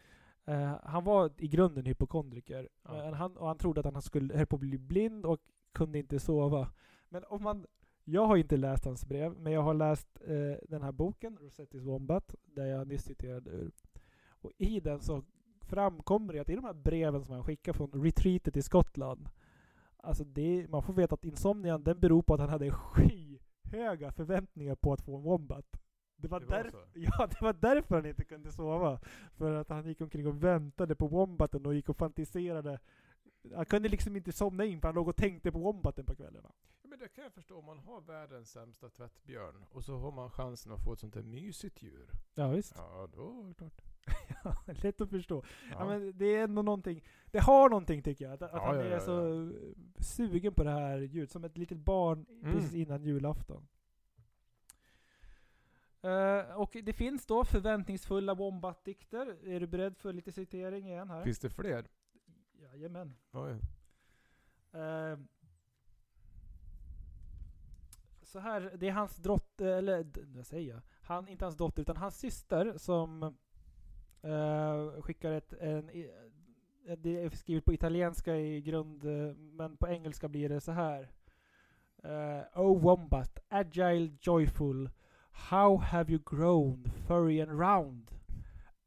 Uh, 0.47 0.79
han 0.83 1.03
var 1.03 1.31
i 1.37 1.47
grunden 1.47 1.85
hypokondriker. 1.85 2.69
Ja. 2.83 3.13
Han, 3.13 3.37
och 3.37 3.47
han 3.47 3.57
trodde 3.57 3.79
att 3.79 3.93
han 3.93 4.01
skulle, 4.01 4.37
höll 4.37 4.45
på 4.45 4.55
att 4.55 4.59
bli 4.59 4.77
blind 4.77 5.25
och 5.25 5.39
kunde 5.71 5.99
inte 5.99 6.19
sova. 6.19 6.69
Men 7.09 7.23
om 7.23 7.43
man... 7.43 7.65
Jag 8.05 8.25
har 8.25 8.37
inte 8.37 8.57
läst 8.57 8.85
hans 8.85 9.05
brev, 9.05 9.35
men 9.39 9.53
jag 9.53 9.61
har 9.61 9.73
läst 9.73 10.07
uh, 10.29 10.55
den 10.69 10.81
här 10.81 10.91
boken, 10.91 11.37
Rossettis 11.37 11.81
Wombat, 11.81 12.35
där 12.45 12.65
jag 12.65 12.87
nyss 12.87 13.03
citerade 13.03 13.49
ur. 13.51 13.71
Och 14.27 14.51
i 14.57 14.79
den 14.79 15.01
så 15.01 15.23
framkommer 15.67 16.33
det 16.33 16.39
att 16.39 16.49
i 16.49 16.55
de 16.55 16.63
här 16.63 16.73
breven 16.73 17.25
som 17.25 17.35
han 17.35 17.43
skickar 17.43 17.73
från 17.73 18.03
retreatet 18.03 18.57
i 18.57 18.61
Skottland, 18.61 19.29
alltså 19.97 20.23
det, 20.23 20.67
man 20.69 20.83
får 20.83 20.93
veta 20.93 21.15
att 21.15 21.25
insomnian 21.25 21.83
den 21.83 21.99
beror 21.99 22.21
på 22.21 22.33
att 22.33 22.39
han 22.39 22.49
hade 22.49 22.71
skyhöga 22.71 24.11
förväntningar 24.11 24.75
på 24.75 24.93
att 24.93 25.01
få 25.01 25.15
en 25.15 25.23
Wombat. 25.23 25.79
Det 26.15 26.27
var, 26.27 26.39
det 26.39 26.45
var 26.45 26.63
där, 26.63 26.73
ja, 26.93 27.27
det 27.27 27.41
var 27.41 27.53
därför 27.53 27.95
han 27.95 28.05
inte 28.05 28.23
kunde 28.23 28.51
sova. 28.51 28.99
För 29.35 29.51
att 29.51 29.69
han 29.69 29.87
gick 29.87 30.01
omkring 30.01 30.27
och 30.27 30.43
väntade 30.43 30.95
på 30.95 31.07
Wombaten 31.07 31.65
och 31.65 31.75
gick 31.75 31.89
och 31.89 31.97
fantiserade. 31.97 32.79
Han 33.55 33.65
kunde 33.65 33.89
liksom 33.89 34.15
inte 34.15 34.31
somna 34.31 34.65
in 34.65 34.81
för 34.81 34.87
han 34.87 34.95
låg 34.95 35.07
och 35.07 35.15
tänkte 35.15 35.51
på 35.51 35.59
Wombaten 35.59 36.05
på 36.05 36.15
kvällarna. 36.15 36.51
Ja, 36.81 36.89
men 36.89 36.99
det 36.99 37.07
kan 37.07 37.23
jag 37.23 37.33
förstå. 37.33 37.57
Om 37.57 37.65
man 37.65 37.79
har 37.79 38.01
världens 38.01 38.51
sämsta 38.51 38.89
tvättbjörn 38.89 39.65
och 39.71 39.83
så 39.83 39.97
har 39.97 40.11
man 40.11 40.29
chansen 40.29 40.71
att 40.71 40.83
få 40.83 40.93
ett 40.93 40.99
sånt 40.99 41.15
här 41.15 41.23
mysigt 41.23 41.81
djur. 41.81 42.09
Ja 42.35 42.47
visst. 42.47 42.73
Ja, 42.77 43.07
då 43.13 43.41
är 43.43 43.47
det 43.47 43.53
klart. 43.53 43.81
Ja, 44.43 44.55
lätt 44.73 45.01
att 45.01 45.09
förstå. 45.09 45.43
Ja. 45.69 45.75
ja. 45.79 45.85
men 45.85 46.17
det 46.17 46.25
är 46.25 46.43
ändå 46.43 46.61
någonting. 46.61 47.03
Det 47.31 47.39
har 47.39 47.69
någonting 47.69 48.03
tycker 48.03 48.25
jag. 48.25 48.33
Att, 48.33 48.41
att 48.41 48.51
ja, 48.53 48.65
han 48.65 48.77
är 48.79 48.99
så 48.99 49.49
sugen 50.03 50.53
på 50.53 50.63
det 50.63 50.71
här 50.71 50.97
djuret. 50.97 51.31
Som 51.31 51.43
ett 51.43 51.57
litet 51.57 51.77
barn 51.77 52.25
mm. 52.29 52.53
precis 52.53 52.73
innan 52.73 53.03
julafton. 53.03 53.67
Uh, 56.05 56.55
och 56.55 56.77
det 56.83 56.93
finns 56.93 57.25
då 57.25 57.45
förväntningsfulla 57.45 58.33
Wombat-dikter. 58.33 59.47
Är 59.47 59.59
du 59.59 59.67
beredd 59.67 59.97
för 59.97 60.13
lite 60.13 60.31
citering 60.31 60.87
igen 60.87 61.09
här? 61.09 61.23
Finns 61.23 61.39
det 61.39 61.49
fler? 61.49 61.87
Jajamän. 62.53 63.13
Oj. 63.31 63.59
Uh, 64.75 65.19
så 68.21 68.39
här, 68.39 68.71
det 68.77 68.87
är 68.87 68.91
hans 68.91 69.15
dotter, 69.15 69.65
eller 69.65 70.05
vad 70.35 70.45
säger 70.45 70.73
jag? 70.73 70.81
Han, 71.01 71.27
inte 71.27 71.45
hans 71.45 71.57
dotter, 71.57 71.81
utan 71.81 71.97
hans 71.97 72.19
syster 72.19 72.77
som 72.77 73.37
uh, 74.25 75.01
skickar 75.01 75.31
ett, 75.31 75.53
en, 75.53 75.89
det 76.97 77.23
är 77.23 77.29
skrivet 77.29 77.65
på 77.65 77.73
italienska 77.73 78.35
i 78.35 78.61
grund, 78.61 79.03
men 79.35 79.77
på 79.77 79.87
engelska 79.87 80.27
blir 80.27 80.49
det 80.49 80.61
så 80.61 80.71
här. 80.71 81.09
Uh, 82.05 82.61
oh 82.61 82.81
Wombat, 82.81 83.39
agile, 83.49 84.11
joyful, 84.21 84.89
How 85.33 85.77
have 85.77 86.09
you 86.09 86.19
grown, 86.19 86.83
furry 87.07 87.39
and 87.39 87.59
round? 87.59 88.11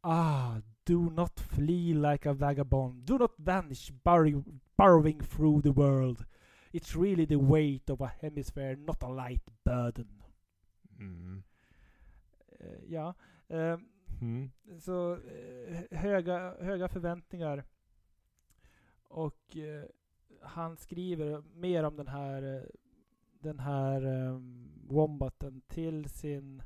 Ah, 0.02 0.60
do 0.84 1.10
not 1.10 1.38
flee 1.38 1.92
like 1.92 2.24
a 2.24 2.32
vagabond. 2.32 3.04
Do 3.04 3.18
not 3.18 3.32
vanish, 3.38 3.90
burrow, 3.90 4.44
burrowing 4.76 5.20
through 5.20 5.62
the 5.62 5.72
world. 5.72 6.24
It's 6.72 6.94
really 6.94 7.24
the 7.24 7.38
weight 7.38 7.90
of 7.90 8.00
a 8.00 8.12
hemisphere, 8.20 8.76
not 8.76 9.02
a 9.02 9.08
light 9.08 9.42
burden. 9.64 10.22
Mm. 11.00 11.42
Uh, 12.60 12.84
ja. 12.88 13.14
Uh, 13.50 13.76
mm. 14.20 14.50
Så 14.80 15.12
eh, 15.12 15.98
höga, 15.98 16.56
höga 16.60 16.88
förväntningar. 16.88 17.64
Och 19.02 19.56
eh, 19.56 19.84
han 20.40 20.76
skriver 20.76 21.42
mer 21.54 21.82
om 21.82 21.96
den 21.96 22.08
här 22.08 22.42
eh, 22.42 22.62
den 23.46 23.58
här 23.58 24.04
um, 24.04 24.72
Wombaten 24.88 25.60
till 25.60 26.08
sin, 26.08 26.62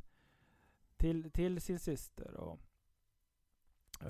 till, 0.96 1.30
till 1.30 1.60
sin 1.60 1.78
syster. 1.78 2.34
Och, 2.34 2.60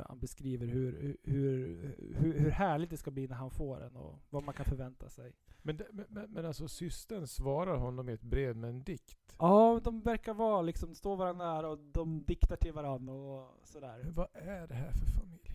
han 0.07 0.18
beskriver 0.18 0.66
hur, 0.66 1.16
hur, 1.22 1.94
hur, 1.98 2.38
hur 2.38 2.50
härligt 2.50 2.90
det 2.90 2.96
ska 2.96 3.11
bli 3.11 3.29
när 3.29 3.37
han 3.37 3.50
får 3.50 3.81
den 3.81 3.96
och 3.96 4.18
vad 4.31 4.44
man 4.44 4.55
kan 4.55 4.64
förvänta 4.64 5.09
sig. 5.09 5.33
Men, 5.62 5.77
det, 5.77 5.87
men, 5.92 6.31
men 6.31 6.46
alltså 6.46 6.68
systern 6.68 7.27
svarar 7.27 7.77
honom 7.77 8.09
i 8.09 8.12
ett 8.12 8.23
brev 8.23 8.57
med 8.57 8.70
en 8.70 8.83
dikt? 8.83 9.35
Ja, 9.38 9.81
de 9.85 10.01
verkar 10.01 10.35
vara 10.35 10.62
liksom, 10.62 10.94
stå 10.94 11.14
varandra 11.14 11.53
nära 11.53 11.68
och 11.68 11.79
de 11.79 12.25
diktar 12.25 12.57
till 12.57 12.73
varandra 12.73 13.14
och 13.14 13.61
sådär. 13.64 14.01
Men 14.05 14.14
vad 14.14 14.29
är 14.33 14.66
det 14.66 14.75
här 14.75 14.92
för 14.92 15.07
familj? 15.07 15.51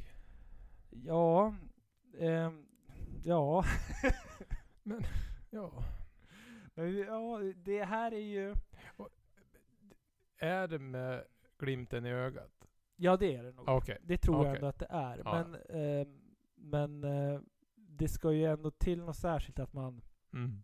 Ja, 0.90 1.56
eh, 2.18 2.52
ja. 3.24 3.66
men, 4.84 5.02
ja. 5.50 5.84
Ja, 6.76 7.40
det 7.56 7.84
här 7.84 8.12
är 8.12 8.20
ju... 8.20 8.56
Är 10.38 10.68
det 10.68 10.80
med 10.80 11.24
glimten 11.58 12.06
i 12.06 12.12
ögat? 12.12 12.68
Ja, 12.96 13.18
det 13.18 13.36
är 13.36 13.44
det 13.44 13.52
nog. 13.52 13.70
Okay. 13.70 13.98
Det 14.02 14.18
tror 14.18 14.36
okay. 14.36 14.48
jag 14.48 14.56
ändå 14.56 14.68
att 14.68 14.80
det 14.80 14.88
är. 14.90 15.22
Ja. 15.26 15.44
Men, 15.44 15.56
eh, 15.56 16.08
men 16.56 17.04
eh, 17.04 17.42
det 17.98 18.08
ska 18.08 18.32
ju 18.32 18.46
ändå 18.46 18.72
till 18.72 19.00
något 19.00 19.18
särskilt 19.18 19.60
att 19.60 19.74
man 19.74 20.02
mm. 20.34 20.64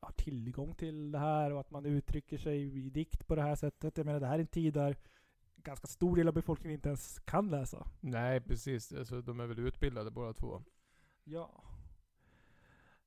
har 0.00 0.12
tillgång 0.12 0.74
till 0.74 1.12
det 1.12 1.18
här 1.18 1.52
och 1.52 1.60
att 1.60 1.70
man 1.70 1.86
uttrycker 1.86 2.38
sig 2.38 2.86
i 2.86 2.90
dikt 2.90 3.26
på 3.26 3.34
det 3.34 3.42
här 3.42 3.54
sättet. 3.54 3.96
Jag 3.96 4.06
menar, 4.06 4.20
det 4.20 4.26
här 4.26 4.34
är 4.34 4.38
en 4.38 4.46
tid 4.46 4.74
där 4.74 4.96
ganska 5.56 5.86
stor 5.86 6.16
del 6.16 6.28
av 6.28 6.34
befolkningen 6.34 6.74
inte 6.74 6.88
ens 6.88 7.18
kan 7.18 7.50
läsa. 7.50 7.86
Nej, 8.00 8.40
precis. 8.40 8.92
Alltså, 8.92 9.22
de 9.22 9.40
är 9.40 9.46
väl 9.46 9.58
utbildade 9.58 10.10
båda 10.10 10.32
två. 10.32 10.62
Ja. 11.24 11.64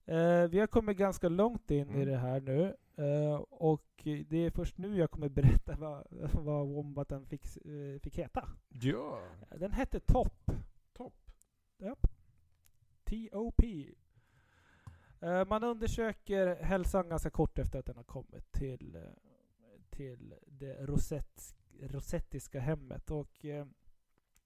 Uh, 0.10 0.48
vi 0.48 0.60
har 0.60 0.68
kommit 0.68 0.98
ganska 0.98 1.30
långt 1.30 1.72
in 1.72 1.90
mm. 1.90 2.02
i 2.02 2.06
det 2.06 2.18
här 2.18 2.42
nu. 2.42 2.76
Uh, 3.00 3.36
och 3.50 4.02
det 4.04 4.38
är 4.38 4.52
först 4.52 4.78
nu 4.78 4.98
jag 4.98 5.12
kommer 5.12 5.30
berätta 5.40 5.76
vad, 5.76 6.08
vad 6.34 6.68
Wombaten 6.68 7.26
fick, 7.26 7.66
uh, 7.66 8.00
fick 8.00 8.18
heta. 8.18 8.50
Ja. 8.70 9.22
Den 9.58 9.72
hette 9.72 10.00
Topp. 10.00 10.52
Topp? 10.94 11.32
Japp. 11.78 12.08
T-O-P. 13.06 13.90
man 15.48 15.64
undersöker 15.64 16.56
hälsan 16.56 17.10
ganska 17.10 17.30
kort 17.30 17.60
efter 17.60 17.80
att 17.80 17.86
den 17.86 17.96
har 17.96 18.04
kommit 18.04 18.52
till, 18.52 18.98
till 19.90 20.34
det 20.48 20.86
rosettiska 21.80 22.60
hemmet. 22.60 23.12
Och 23.12 23.46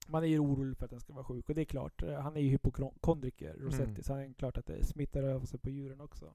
man 0.08 0.22
är 0.22 0.28
ju 0.28 0.38
orolig 0.38 0.76
för 0.76 0.84
att 0.84 0.90
den 0.90 1.00
ska 1.00 1.12
vara 1.12 1.24
sjuk. 1.24 1.48
Och 1.48 1.54
det 1.54 1.60
är 1.60 1.64
klart, 1.64 2.02
eh, 2.02 2.20
han 2.20 2.36
är 2.36 2.40
ju 2.40 2.48
hypokondriker, 2.48 3.54
Rossetti, 3.54 3.90
mm. 3.90 4.02
så 4.02 4.14
det 4.14 4.22
är 4.22 4.32
klart 4.32 4.58
att 4.58 4.66
det 4.66 4.84
smittar 4.84 5.22
över 5.22 5.46
sig 5.46 5.60
på 5.60 5.70
djuren 5.70 6.00
också. 6.00 6.34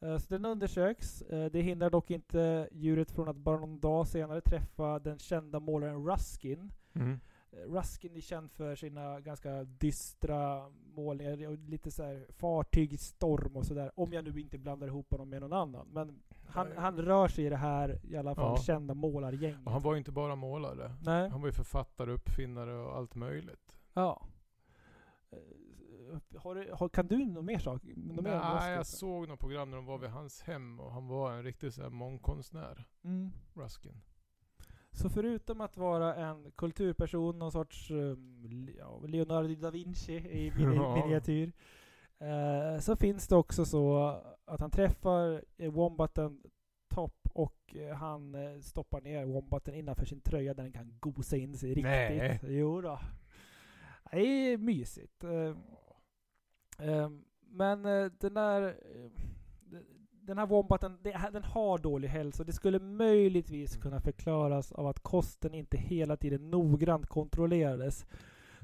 Så 0.00 0.26
den 0.28 0.44
undersöks. 0.44 1.22
Det 1.28 1.60
hindrar 1.60 1.90
dock 1.90 2.10
inte 2.10 2.68
djuret 2.72 3.10
från 3.10 3.28
att 3.28 3.36
bara 3.36 3.58
någon 3.58 3.80
dag 3.80 4.08
senare 4.08 4.40
träffa 4.40 4.98
den 4.98 5.18
kända 5.18 5.60
målaren 5.60 6.06
Ruskin. 6.06 6.72
Mm. 6.92 7.20
Ruskin 7.66 8.16
är 8.16 8.20
känd 8.20 8.50
för 8.50 8.76
sina 8.76 9.20
ganska 9.20 9.64
dystra 9.64 10.70
målningar, 10.70 11.48
och 11.48 11.58
lite 11.58 11.90
så 11.90 12.02
här 12.02 12.26
fartygsstorm 12.30 13.56
och 13.56 13.66
sådär. 13.66 13.90
Om 13.94 14.12
jag 14.12 14.24
nu 14.24 14.40
inte 14.40 14.58
blandar 14.58 14.86
ihop 14.86 15.10
honom 15.10 15.30
med 15.30 15.40
någon 15.40 15.52
annan. 15.52 15.88
Men 15.92 16.22
han, 16.46 16.68
han 16.76 16.98
rör 16.98 17.28
sig 17.28 17.44
i 17.44 17.48
det 17.48 17.56
här 17.56 18.00
i 18.04 18.16
alla 18.16 18.34
fall 18.34 18.54
ja. 18.56 18.62
kända 18.62 18.94
målargänget. 18.94 19.66
Och 19.66 19.72
han 19.72 19.82
var 19.82 19.92
ju 19.92 19.98
inte 19.98 20.12
bara 20.12 20.36
målare. 20.36 20.96
Nej. 21.02 21.30
Han 21.30 21.40
var 21.40 21.48
ju 21.48 21.52
författare, 21.52 22.12
uppfinnare 22.12 22.74
och 22.74 22.96
allt 22.96 23.14
möjligt. 23.14 23.78
Ja. 23.94 24.26
Eh, 25.30 26.40
har 26.40 26.54
du, 26.54 26.72
har, 26.72 26.88
kan 26.88 27.06
du 27.06 27.26
något 27.26 27.44
mer 27.44 27.58
sak? 27.58 27.82
Något 27.84 28.24
Nej, 28.24 28.32
mer 28.32 28.70
jag 28.70 28.86
såg 28.86 29.28
något 29.28 29.40
program 29.40 29.70
när 29.70 29.76
de 29.76 29.86
var 29.86 29.98
vid 29.98 30.10
hans 30.10 30.42
hem 30.42 30.80
och 30.80 30.92
han 30.92 31.08
var 31.08 31.32
en 31.32 31.42
riktig 31.42 31.72
så 31.72 31.82
här 31.82 31.90
mångkonstnär. 31.90 32.84
Mm. 33.04 33.32
Ruskin. 33.54 34.00
Så 34.94 35.10
förutom 35.10 35.60
att 35.60 35.76
vara 35.76 36.14
en 36.14 36.52
kulturperson, 36.56 37.38
någon 37.38 37.52
sorts 37.52 37.90
um, 37.90 38.68
Leonardo 39.06 39.54
da 39.54 39.70
Vinci 39.70 40.12
i 40.12 40.52
miniatyr, 40.56 41.52
uh, 42.22 42.80
så 42.80 42.96
finns 42.96 43.28
det 43.28 43.36
också 43.36 43.64
så 43.64 44.16
att 44.44 44.60
han 44.60 44.70
träffar 44.70 45.44
Wombaten 45.68 46.42
Topp 46.88 47.28
och 47.32 47.76
han 47.94 48.36
stoppar 48.62 49.00
ner 49.00 49.24
Wombaten 49.24 49.74
innanför 49.74 50.04
sin 50.04 50.20
tröja 50.20 50.54
där 50.54 50.62
den 50.62 50.72
kan 50.72 50.98
gosa 51.00 51.36
in 51.36 51.58
sig 51.58 51.68
riktigt. 51.68 51.84
Nej. 51.84 52.40
Jo 52.42 52.80
då. 52.80 53.00
Det 54.10 54.18
är 54.18 54.58
mysigt. 54.58 55.24
men 57.40 57.82
den 58.18 58.34
där 58.34 58.76
den 60.26 60.38
här 60.38 60.46
Wombaten, 60.46 60.98
den 61.32 61.44
har 61.44 61.78
dålig 61.78 62.08
hälsa. 62.08 62.44
Det 62.44 62.52
skulle 62.52 62.78
möjligtvis 62.78 63.76
kunna 63.76 64.00
förklaras 64.00 64.72
av 64.72 64.86
att 64.86 65.00
kosten 65.00 65.54
inte 65.54 65.76
hela 65.76 66.16
tiden 66.16 66.50
noggrant 66.50 67.06
kontrollerades. 67.06 68.06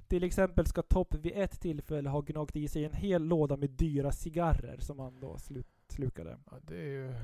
Till 0.08 0.24
exempel 0.24 0.66
ska 0.66 0.82
Topp 0.82 1.14
vid 1.14 1.32
ett 1.36 1.60
tillfälle 1.60 2.08
ha 2.08 2.20
gnagt 2.20 2.56
i 2.56 2.68
sig 2.68 2.84
en 2.84 2.92
hel 2.92 3.22
låda 3.22 3.56
med 3.56 3.70
dyra 3.70 4.12
cigarrer 4.12 4.76
som 4.78 4.98
han 4.98 5.20
då 5.20 5.38
slu 5.38 5.62
slukade. 5.88 6.38
Ja, 6.50 6.56
det 6.62 6.76
är 6.76 6.86
ju 6.86 7.14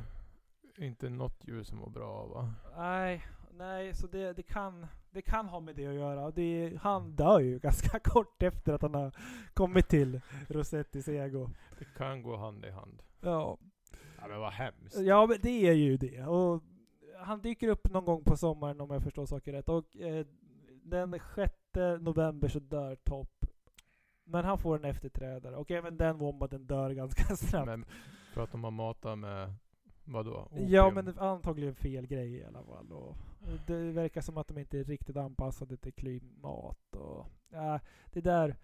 inte 0.78 1.10
något 1.10 1.44
djur 1.44 1.62
som 1.62 1.78
mår 1.78 1.90
bra 1.90 2.26
va? 2.26 2.54
Nej, 2.76 3.26
nej, 3.52 3.94
så 3.94 4.06
det, 4.06 4.32
det, 4.32 4.42
kan, 4.42 4.86
det 5.10 5.22
kan 5.22 5.48
ha 5.48 5.60
med 5.60 5.76
det 5.76 5.86
att 5.86 5.94
göra. 5.94 6.30
Det, 6.30 6.78
han 6.80 7.16
dör 7.16 7.40
ju 7.40 7.58
ganska 7.58 7.98
kort 8.04 8.42
efter 8.42 8.72
att 8.72 8.82
han 8.82 8.94
har 8.94 9.12
kommit 9.54 9.88
till 9.88 10.20
Rosettis 10.48 11.08
ego. 11.08 11.50
Det 11.78 11.84
kan 11.96 12.22
gå 12.22 12.36
hand 12.36 12.64
i 12.64 12.70
hand. 12.70 13.02
Ja. 13.20 13.58
Ja 14.26 14.32
men 14.32 14.40
vad 14.40 14.52
hemskt. 14.52 15.00
Ja 15.00 15.26
men 15.26 15.38
det 15.42 15.68
är 15.68 15.72
ju 15.72 15.96
det. 15.96 16.22
Och 16.22 16.62
han 17.18 17.40
dyker 17.40 17.68
upp 17.68 17.90
någon 17.90 18.04
gång 18.04 18.24
på 18.24 18.36
sommaren 18.36 18.80
om 18.80 18.90
jag 18.90 19.02
förstår 19.02 19.26
saker 19.26 19.52
rätt. 19.52 19.68
Och 19.68 19.96
eh, 19.96 20.26
den 20.82 21.20
6 21.34 21.54
november 22.00 22.48
så 22.48 22.58
dör 22.58 22.96
Topp. 22.96 23.46
Men 24.24 24.44
han 24.44 24.58
får 24.58 24.76
en 24.76 24.84
efterträdare. 24.84 25.56
Och 25.56 25.70
även 25.70 25.96
den 25.96 26.18
Wombaten 26.18 26.66
dör 26.66 26.90
ganska 26.90 27.36
snabbt. 27.36 27.66
Men 27.66 27.84
för 28.34 28.42
att 28.42 28.52
de 28.52 28.64
har 28.64 28.70
matat 28.70 29.18
med 29.18 29.54
vadå? 30.04 30.48
Opium? 30.50 30.68
Ja 30.68 30.90
men 30.90 31.18
antagligen 31.18 31.74
fel 31.74 32.06
grej 32.06 32.36
i 32.36 32.44
alla 32.44 32.64
fall. 32.64 32.92
Och 32.92 33.16
det 33.66 33.92
verkar 33.92 34.20
som 34.20 34.36
att 34.36 34.48
de 34.48 34.58
inte 34.58 34.78
är 34.78 34.84
riktigt 34.84 35.16
anpassade 35.16 35.76
till 35.76 35.92
klimat 35.92 36.96
och... 36.96 37.26
Ja, 37.48 37.80
det 38.12 38.20
där... 38.20 38.56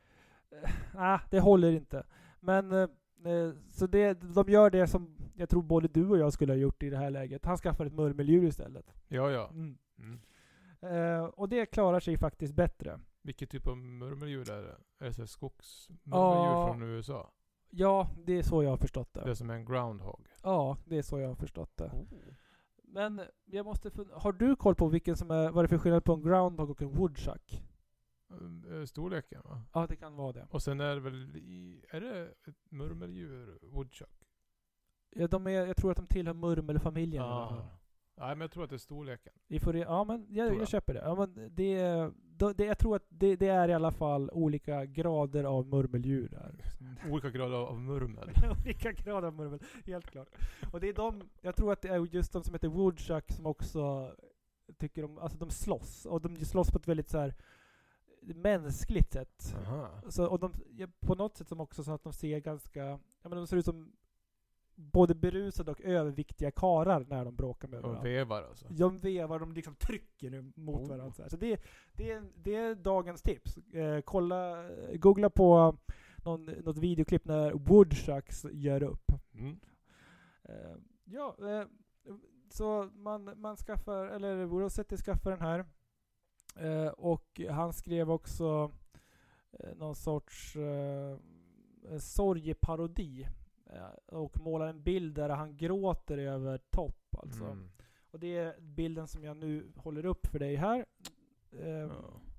Ja, 0.95 1.21
det 1.31 1.41
håller 1.41 1.73
inte. 1.73 2.07
Men... 2.41 2.89
Eh, 3.27 3.53
så 3.71 3.87
det, 3.87 4.15
de 4.15 4.49
gör 4.49 4.71
det 4.71 4.87
som 4.87 5.17
jag 5.35 5.49
tror 5.49 5.63
både 5.63 5.89
du 5.89 6.09
och 6.09 6.19
jag 6.19 6.33
skulle 6.33 6.53
ha 6.53 6.59
gjort 6.59 6.83
i 6.83 6.91
det 6.91 6.97
här 6.97 7.11
läget. 7.11 7.45
Han 7.45 7.57
skaffar 7.57 7.87
ett 7.87 7.93
murmeldjur 7.93 8.45
istället. 8.45 8.95
Ja, 9.09 9.31
ja. 9.31 9.49
Mm. 9.49 9.79
Mm. 9.99 10.21
Uh, 10.85 11.25
och 11.25 11.49
det 11.49 11.67
klarar 11.67 12.01
sig 12.01 12.19
faktiskt 12.19 12.55
bättre. 12.55 13.01
Vilket 13.23 13.51
typ 13.51 13.67
av 13.67 13.77
murmeldjur 13.77 14.51
är 14.51 14.63
det? 14.63 15.07
Är 15.07 15.11
det 15.11 15.27
skogsmurmeldjur 15.27 16.59
uh, 16.59 16.67
från 16.67 16.83
USA? 16.83 17.33
Ja, 17.71 18.11
det 18.25 18.33
är 18.33 18.43
så 18.43 18.63
jag 18.63 18.71
har 18.71 18.77
förstått 18.77 19.15
det. 19.15 19.21
Det 19.25 19.31
är 19.31 19.35
som 19.35 19.51
en 19.51 19.65
groundhog? 19.65 20.29
Ja, 20.43 20.77
det 20.85 20.99
är 20.99 21.03
så 21.03 21.21
jag 21.21 21.29
har 21.29 21.35
förstått 21.35 21.77
det. 21.77 21.85
Oh. 21.85 22.19
Men 22.85 23.21
jag 23.45 23.67
måste 23.67 23.91
Har 24.13 24.33
du 24.33 24.57
koll 24.57 24.75
på 24.75 24.89
vilken 24.89 25.17
som 25.17 25.31
är, 25.31 25.51
vad 25.51 25.65
det 25.65 25.67
är 25.67 25.69
för 25.69 25.79
skillnad 25.79 26.05
på 26.05 26.13
en 26.13 26.23
groundhog 26.23 26.71
och 26.71 26.83
en 26.83 26.91
woodchuck? 26.91 27.63
Eh, 28.71 28.85
storleken 28.85 29.43
va? 29.45 29.63
Ja, 29.73 29.87
det 29.87 29.97
kan 29.97 30.17
vara 30.17 30.33
det. 30.33 30.47
Och 30.51 30.63
sen 30.63 30.81
är 30.81 30.95
det 30.95 31.01
väl 31.01 31.37
i, 31.37 31.85
är 31.91 32.01
det 32.01 32.35
ett 32.47 32.71
murmeldjur, 32.71 33.59
woodchuck? 33.63 34.27
Ja, 35.11 35.27
de 35.27 35.47
är, 35.47 35.51
jag 35.51 35.77
tror 35.77 35.91
att 35.91 35.97
de 35.97 36.07
tillhör 36.07 36.35
murmelfamiljen. 36.35 37.23
Ah. 37.23 37.69
Nej, 38.17 38.29
men 38.29 38.41
jag 38.41 38.51
tror 38.51 38.65
att 38.65 38.71
det 38.71 38.77
är 38.77 38.79
storleken. 38.79 39.33
Vi 39.47 39.61
får, 39.61 39.77
ja, 39.77 40.05
men 40.05 40.27
jag, 40.29 40.49
jag. 40.49 40.61
jag 40.61 40.69
köper 40.69 40.95
det. 40.95 41.01
Ja, 41.01 41.15
men 41.15 41.55
det, 41.55 42.13
det. 42.55 42.65
Jag 42.65 42.79
tror 42.79 42.97
att 42.97 43.07
det, 43.09 43.37
det, 43.37 43.49
är 43.49 43.69
i 43.69 43.75
alla 43.75 43.91
fall 43.91 44.31
olika 44.33 44.87
grader 44.87 45.45
av 45.45 45.67
murmeldjur 45.67 46.29
där. 46.29 46.65
olika 47.11 47.31
grader 47.31 47.57
av 47.57 47.81
murmel? 47.81 48.31
olika 48.65 48.93
grader 48.93 49.29
av 49.29 49.35
murmel, 49.35 49.61
helt 49.87 50.11
klart. 50.11 50.29
Och 50.73 50.81
det 50.81 50.89
är 50.89 50.93
de, 50.93 51.29
jag 51.41 51.57
tror 51.57 51.73
att 51.73 51.83
det 51.83 51.89
är 51.89 52.15
just 52.15 52.33
de 52.33 52.45
som 52.45 52.55
heter 52.55 52.69
woodchuck 52.69 53.33
som 53.33 53.47
också 53.47 54.13
tycker 54.79 55.05
om, 55.05 55.19
alltså 55.19 55.39
de 55.39 55.51
slåss. 55.51 56.07
Och 56.07 56.21
de 56.21 56.37
slåss 56.37 56.71
på 56.71 56.79
ett 56.79 56.89
väldigt 56.89 57.09
så 57.09 57.19
här 57.19 57.35
mänskligt 58.23 59.13
sätt. 59.13 59.55
Så, 60.09 60.27
och 60.27 60.39
de, 60.39 60.53
på 61.01 61.15
något 61.15 61.37
sätt 61.37 61.49
som 61.49 61.61
också 61.61 61.85
så 61.85 61.93
att 61.93 62.03
de 62.03 62.13
ser 62.13 62.39
ganska, 62.39 62.81
ja 63.23 63.29
men 63.29 63.31
de 63.31 63.47
ser 63.47 63.57
ut 63.57 63.65
som 63.65 63.93
både 64.75 65.15
berusade 65.15 65.71
och 65.71 65.81
överviktiga 65.81 66.51
karar 66.51 67.07
när 67.09 67.25
de 67.25 67.37
bråkar 67.37 67.69
med 67.69 67.83
varandra. 67.83 68.03
De 68.03 68.09
vevar 68.09 68.43
alltså? 68.43 68.67
De 68.69 68.99
vevar, 68.99 69.39
de 69.39 69.53
liksom 69.53 69.75
trycker 69.75 70.31
nu 70.31 70.53
mot 70.57 70.83
oh. 70.83 70.89
varandra. 70.89 71.13
Så, 71.13 71.31
så 71.31 71.37
det, 71.37 71.61
det, 71.93 72.23
det 72.35 72.57
är 72.57 72.75
dagens 72.75 73.23
tips. 73.23 73.57
Eh, 73.57 74.01
kolla, 74.01 74.65
googla 74.95 75.31
på 75.31 75.77
någon, 76.25 76.45
något 76.45 76.79
videoklipp 76.79 77.25
när 77.25 77.53
Woodchucks 77.53 78.47
gör 78.53 78.83
upp. 78.83 79.13
Mm. 79.35 79.61
Eh, 80.43 80.77
ja, 81.05 81.37
eh, 81.41 81.67
så 82.51 82.91
man, 82.95 83.41
man 83.41 83.57
skaffar, 83.57 84.07
eller 84.07 84.45
Worosetti 84.45 84.97
skaffar 84.97 85.31
den 85.31 85.41
här. 85.41 85.65
Eh, 86.55 86.87
och 86.87 87.41
han 87.51 87.73
skrev 87.73 88.11
också 88.11 88.71
eh, 89.59 89.75
någon 89.77 89.95
sorts 89.95 90.57
eh, 90.57 91.19
sorgeparodi 91.99 93.27
Eh, 93.73 94.17
och 94.17 94.41
målar 94.41 94.67
en 94.67 94.83
bild 94.83 95.15
där 95.15 95.29
han 95.29 95.57
gråter 95.57 96.19
över 96.19 96.59
topp 96.59 97.17
alltså. 97.19 97.45
Mm. 97.45 97.71
Och 98.11 98.21
det 98.21 98.37
är 98.37 98.61
bilden 98.61 99.09
som 99.09 99.25
jag 99.25 99.37
nu 99.37 99.67
håller 99.77 100.07
upp 100.07 100.27
för 100.27 100.39
dig 100.39 100.57
här. 100.57 100.85
Uh, 101.55 101.69
ja. 101.69 101.89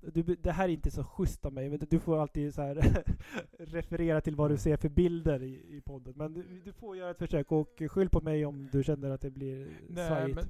du, 0.00 0.22
det 0.22 0.52
här 0.52 0.68
är 0.68 0.72
inte 0.72 0.90
så 0.90 1.04
schysst 1.04 1.46
av 1.46 1.52
mig, 1.52 1.68
men 1.68 1.78
du 1.90 2.00
får 2.00 2.18
alltid 2.18 2.54
så 2.54 2.62
här 2.62 3.04
referera 3.58 4.20
till 4.20 4.36
vad 4.36 4.50
du 4.50 4.56
ser 4.56 4.76
för 4.76 4.88
bilder 4.88 5.42
i, 5.42 5.76
i 5.76 5.80
podden. 5.80 6.14
Men 6.16 6.34
du, 6.34 6.60
du, 6.64 6.72
får 6.72 6.96
göra 6.96 7.10
ett 7.10 7.18
försök 7.18 7.52
och 7.52 7.82
skyll 7.88 8.08
på 8.08 8.20
mig 8.20 8.46
om 8.46 8.68
du 8.72 8.84
känner 8.84 9.10
att 9.10 9.20
det 9.20 9.30
blir 9.30 9.68
Nej, 9.88 10.08
svajigt. 10.08 10.36
men 10.36 10.44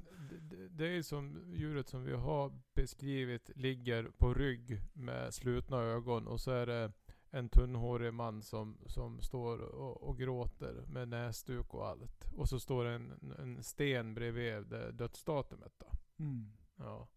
det, 0.69 0.85
det 0.85 0.97
är 0.97 1.01
som 1.01 1.53
djuret 1.53 1.87
som 1.87 2.03
vi 2.03 2.13
har 2.13 2.53
beskrivit 2.73 3.51
ligger 3.55 4.03
på 4.17 4.33
rygg 4.33 4.81
med 4.93 5.33
slutna 5.33 5.77
ögon 5.77 6.27
och 6.27 6.41
så 6.41 6.51
är 6.51 6.65
det 6.65 6.91
en 7.29 7.49
tunnhårig 7.49 8.13
man 8.13 8.41
som, 8.43 8.77
som 8.85 9.21
står 9.21 9.59
och, 9.59 10.03
och 10.03 10.17
gråter 10.17 10.83
med 10.87 11.07
näsduk 11.07 11.73
och 11.73 11.87
allt. 11.87 12.25
Och 12.35 12.49
så 12.49 12.59
står 12.59 12.85
en, 12.85 13.33
en 13.39 13.63
sten 13.63 14.13
bredvid 14.13 14.63
det 14.67 14.91
dödsdatumet 14.91 15.73
då. 15.77 15.87
Mm. 16.19 16.51
Ja. 16.75 17.07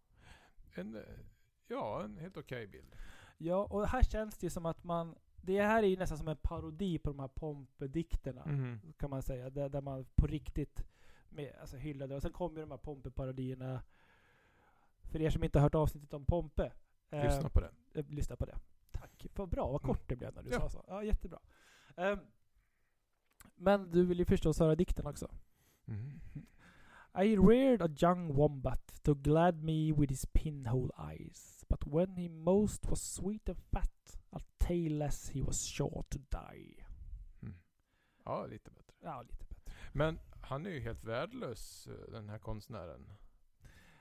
En, 0.75 1.03
ja, 1.67 2.03
en 2.05 2.19
helt 2.19 2.37
okej 2.37 2.65
okay 2.65 2.67
bild. 2.67 2.95
Ja, 3.39 3.65
och 3.65 3.89
här 3.89 4.03
känns 4.03 4.39
det 4.39 4.51
som 4.51 4.67
att 4.67 4.85
man 4.85 5.15
det 5.43 5.63
här 5.63 5.83
är 5.83 5.87
ju 5.87 5.97
nästan 5.97 6.19
som 6.19 6.29
en 6.29 6.37
parodi 6.37 6.99
på 6.99 7.11
de 7.11 7.19
här 7.19 7.29
Pompe-dikterna, 7.29 8.43
mm. 8.43 8.79
kan 8.97 9.11
man 9.11 9.23
säga. 9.23 9.51
Där, 9.51 9.69
där 9.69 9.81
man 9.81 10.07
på 10.15 10.27
riktigt 10.27 10.85
med, 11.29 11.55
alltså 11.61 11.77
hyllade 11.77 12.15
Och 12.15 12.23
sen 12.23 12.33
kommer 12.33 12.61
de 12.61 12.71
här 12.71 12.79
Pompe-parodierna. 12.79 13.83
För 15.03 15.21
er 15.21 15.31
som 15.31 15.45
inte 15.45 15.59
har 15.59 15.63
hört 15.63 15.75
avsnittet 15.75 16.15
om 16.15 16.25
Pompe. 16.25 16.73
Lyssna 17.11 17.43
eh, 17.43 17.49
på 17.49 17.61
det. 17.61 17.71
Eh, 17.95 18.05
lyssna 18.09 18.37
på 18.37 18.47
det. 18.47 18.59
Vad 19.35 19.49
bra, 19.49 19.71
vad 19.73 19.83
kort 19.83 20.09
det 20.09 20.17
blev 20.17 20.35
när 20.35 20.43
du 20.43 20.51
ja. 20.51 20.61
sa 20.61 20.69
så. 20.69 20.85
Ja, 20.89 21.05
jättebra. 21.05 21.39
Um, 21.97 22.19
men 23.55 23.91
du 23.91 24.07
vill 24.07 24.19
ju 24.19 24.25
förstås 24.25 24.59
höra 24.59 24.75
dikten 24.75 25.07
också. 25.07 25.31
Mm. 25.87 26.21
I 27.15 27.37
reared 27.37 27.83
a 27.83 27.89
young 28.03 28.35
wombat 28.35 29.03
to 29.03 29.15
glad 29.15 29.63
me 29.63 29.93
with 29.93 30.11
his 30.11 30.27
pinhole 30.27 30.91
eyes. 30.99 31.65
But 31.69 31.87
when 31.87 32.17
he 32.17 32.29
most 32.29 32.87
was 32.91 33.15
sweet 33.15 33.49
and 33.49 33.59
fat, 33.59 34.19
a 34.31 34.41
tailless 34.59 35.31
he 35.31 35.43
was 35.43 35.67
sure 35.67 36.03
to 36.09 36.19
die. 36.19 36.87
Mm. 37.43 37.55
Ja, 38.25 38.47
lite 38.47 38.71
bättre. 38.71 38.95
Ja, 39.01 39.23
lite 39.23 39.45
bättre. 39.45 39.73
Men 39.93 40.19
han 40.49 40.67
är 40.67 40.71
ju 40.71 40.81
helt 40.81 41.05
värdelös, 41.05 41.87
eh, 41.87 42.13
den 42.13 42.29
här 42.29 42.39
konstnären. 42.39 43.13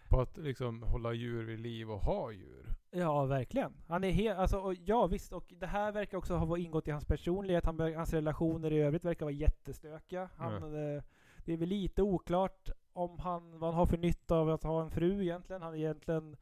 På 0.10 0.22
att 0.22 0.38
liksom 0.38 0.84
hålla 0.84 1.14
djur 1.14 1.44
vid 1.44 1.60
liv 1.60 1.92
och 1.92 2.00
ha 2.00 2.32
djur. 2.32 2.74
Ja, 2.92 3.26
verkligen. 3.26 3.74
Han 3.88 4.04
är 4.04 4.12
helt, 4.12 4.40
alltså, 4.40 4.58
och, 4.58 4.74
ja 4.74 5.08
visst, 5.08 5.34
och 5.34 5.54
det 5.60 5.68
här 5.68 5.92
verkar 5.92 6.18
också 6.18 6.36
ha 6.36 6.58
ingått 6.58 6.88
i 6.88 6.92
hans 6.92 7.06
personlighet. 7.06 7.66
Han, 7.66 7.80
hans 7.80 8.14
relationer 8.14 8.74
i 8.74 8.82
övrigt 8.82 9.06
verkar 9.06 9.26
vara 9.26 9.34
jättestökiga. 9.34 10.30
Han, 10.36 10.56
mm. 10.56 11.02
det 11.46 11.54
är 11.54 11.58
väl 11.58 11.70
lite 11.70 12.02
oklart 12.02 12.70
om 12.94 13.20
han, 13.20 13.60
vad 13.60 13.70
han 13.70 13.80
har 13.80 13.86
för 13.86 13.98
nytta 13.98 14.36
av 14.36 14.50
att 14.50 14.64
ha 14.64 14.84
en 14.84 14.92
fru 14.92 15.22
egentligen. 15.22 15.62
Han 15.62 15.74
är 15.74 15.78
egentligen, 15.78 16.38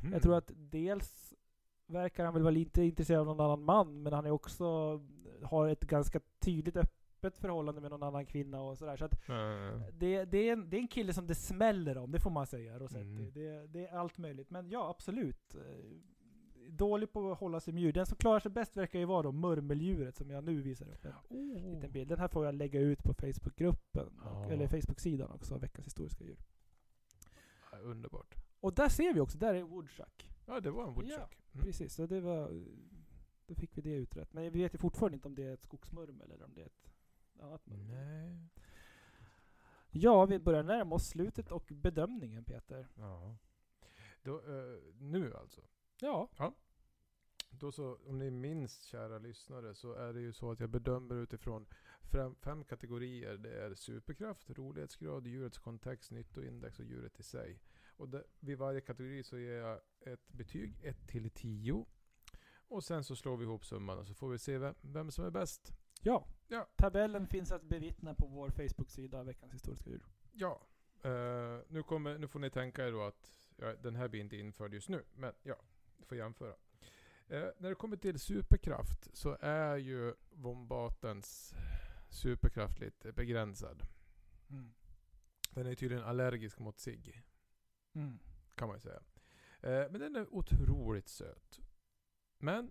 mm. 0.00 0.12
jag 0.12 0.22
tror 0.22 0.34
att 0.34 0.50
dels 0.56 1.34
verkar 1.86 2.24
han 2.24 2.34
väl 2.34 2.42
vara 2.42 2.50
lite 2.50 2.84
intresserad 2.84 3.20
av 3.20 3.26
någon 3.26 3.40
annan 3.40 3.64
man, 3.64 4.02
men 4.02 4.12
han 4.12 4.26
är 4.26 4.30
också, 4.30 5.00
har 5.42 5.68
ett 5.68 5.84
ganska 5.84 6.20
tydligt 6.38 6.76
öppet 6.76 7.00
förhållande 7.20 7.80
med 7.80 7.90
någon 7.90 8.02
annan 8.02 8.26
kvinna 8.26 8.60
och 8.60 8.78
sådär. 8.78 8.96
Så 8.96 9.04
att 9.04 9.28
mm. 9.28 9.82
det, 9.98 10.24
det, 10.24 10.48
är 10.48 10.52
en, 10.52 10.70
det 10.70 10.76
är 10.76 10.80
en 10.80 10.88
kille 10.88 11.12
som 11.12 11.26
det 11.26 11.34
smäller 11.34 11.98
om, 11.98 12.12
det 12.12 12.20
får 12.20 12.30
man 12.30 12.46
säga, 12.46 12.78
Rosetti. 12.78 13.00
Mm. 13.00 13.30
Det, 13.32 13.66
det, 13.66 13.86
är 13.86 13.96
allt 13.96 14.18
möjligt. 14.18 14.50
Men 14.50 14.70
ja, 14.70 14.90
absolut. 14.90 15.56
Dålig 16.68 17.12
på 17.12 17.32
att 17.32 17.38
hålla 17.38 17.60
sig 17.60 17.74
mjuk. 17.74 17.94
Den 17.94 18.06
som 18.06 18.16
klarar 18.16 18.40
sig 18.40 18.50
bäst 18.50 18.76
verkar 18.76 18.98
ju 18.98 19.04
vara 19.04 19.22
då 19.22 19.32
murmeldjuret 19.32 20.16
som 20.16 20.30
jag 20.30 20.44
nu 20.44 20.62
visar 20.62 20.88
upp 20.88 21.04
en 21.04 21.12
oh. 21.28 21.74
liten 21.74 21.92
bild. 21.92 22.08
Den 22.08 22.18
här 22.18 22.28
får 22.28 22.44
jag 22.44 22.54
lägga 22.54 22.80
ut 22.80 23.02
på 23.02 23.14
Facebookgruppen, 23.14 24.08
oh. 24.24 24.52
eller 24.52 24.66
Facebook-sidan 24.66 25.30
också, 25.30 25.58
Veckans 25.58 25.86
Historiska 25.86 26.24
Djur. 26.24 26.38
Ja, 27.72 27.78
underbart. 27.78 28.34
Och 28.60 28.74
där 28.74 28.88
ser 28.88 29.14
vi 29.14 29.20
också, 29.20 29.38
där 29.38 29.54
är 29.54 29.62
Woodchuck. 29.62 30.30
Ja, 30.46 30.60
det 30.60 30.70
var 30.70 30.86
en 30.86 30.94
Woodchuck. 30.94 31.18
Ja, 31.18 31.28
mm. 31.52 31.64
precis. 31.64 31.94
Så 31.94 32.06
det 32.06 32.20
var... 32.20 32.50
Då 33.46 33.54
fick 33.54 33.78
vi 33.78 33.82
det 33.82 33.90
utrett. 33.90 34.32
Men 34.32 34.52
vi 34.52 34.62
vet 34.62 34.74
ju 34.74 34.78
fortfarande 34.78 35.14
inte 35.14 35.28
om 35.28 35.34
det 35.34 35.44
är 35.44 35.54
ett 35.54 35.62
skogsmurmel 35.62 36.30
eller 36.30 36.44
om 36.44 36.54
det 36.54 36.60
är 36.60 36.66
ett 36.66 36.89
annat. 37.40 37.62
Nej. 37.66 38.48
Ja, 39.90 40.26
vi 40.26 40.38
börjar 40.38 40.62
närma 40.62 40.94
oss 40.94 41.08
slutet 41.08 41.52
och 41.52 41.72
bedömningen 41.74 42.44
Peter. 42.44 42.88
Ja. 42.94 43.36
Då, 44.22 44.40
uh, 44.40 44.78
nu 44.98 45.34
alltså? 45.34 45.60
Ja. 46.00 46.28
ja. 46.36 46.54
Då 47.50 47.72
så, 47.72 47.98
om 48.06 48.18
ni 48.18 48.30
minns 48.30 48.82
kära 48.82 49.18
lyssnare, 49.18 49.74
så 49.74 49.92
är 49.92 50.12
det 50.12 50.20
ju 50.20 50.32
så 50.32 50.50
att 50.50 50.60
jag 50.60 50.70
bedömer 50.70 51.14
utifrån 51.14 51.66
fem, 52.12 52.34
fem 52.34 52.64
kategorier. 52.64 53.36
Det 53.36 53.64
är 53.64 53.74
superkraft, 53.74 54.50
rolighetsgrad, 54.50 55.26
djurets 55.26 55.58
kontext, 55.58 56.10
nyttoindex 56.10 56.78
och 56.78 56.84
djuret 56.84 57.20
i 57.20 57.22
sig. 57.22 57.60
Och 57.96 58.08
det, 58.08 58.24
vid 58.40 58.58
varje 58.58 58.80
kategori 58.80 59.22
så 59.22 59.38
ger 59.38 59.52
jag 59.52 59.80
ett 60.00 60.32
betyg, 60.32 60.80
1 60.82 61.08
till 61.08 61.30
10. 61.30 61.86
Och 62.68 62.84
sen 62.84 63.04
så 63.04 63.16
slår 63.16 63.36
vi 63.36 63.44
ihop 63.44 63.64
summan 63.64 63.98
och 63.98 64.06
så 64.06 64.14
får 64.14 64.28
vi 64.28 64.38
se 64.38 64.58
vem, 64.58 64.74
vem 64.80 65.10
som 65.10 65.24
är 65.24 65.30
bäst. 65.30 65.72
Ja. 66.02 66.26
Ja. 66.50 66.68
Tabellen 66.76 67.26
finns 67.26 67.52
att 67.52 67.62
bevittna 67.62 68.14
på 68.14 68.26
vår 68.26 68.50
Facebook-sida 68.50 69.22
Veckans 69.22 69.54
Historiska 69.54 69.90
Djur. 69.90 70.06
Ja. 70.32 70.66
Uh, 71.04 71.60
nu, 71.68 71.82
kommer, 71.82 72.18
nu 72.18 72.28
får 72.28 72.38
ni 72.38 72.50
tänka 72.50 72.86
er 72.86 72.92
då 72.92 73.02
att 73.02 73.50
ja, 73.56 73.74
den 73.82 73.96
här 73.96 74.08
blir 74.08 74.20
inte 74.20 74.36
införd 74.36 74.74
just 74.74 74.88
nu. 74.88 75.04
Men 75.14 75.32
ja, 75.42 75.56
ni 75.96 76.04
får 76.04 76.18
jämföra. 76.18 76.54
Uh, 77.32 77.48
när 77.58 77.68
det 77.68 77.74
kommer 77.74 77.96
till 77.96 78.18
superkraft 78.18 79.16
så 79.16 79.36
är 79.40 79.76
ju 79.76 80.14
Vombatens 80.30 81.54
superkraft 82.08 82.80
lite 82.80 83.12
begränsad. 83.12 83.82
Mm. 84.50 84.72
Den 85.50 85.66
är 85.66 85.74
tydligen 85.74 86.04
allergisk 86.04 86.58
mot 86.58 86.78
cigg. 86.78 87.22
Mm. 87.94 88.18
Kan 88.54 88.68
man 88.68 88.76
ju 88.76 88.80
säga. 88.80 89.00
Eh, 89.62 89.90
men 89.90 90.00
den 90.00 90.16
är 90.16 90.34
otroligt 90.34 91.08
söt. 91.08 91.60
Men 92.38 92.70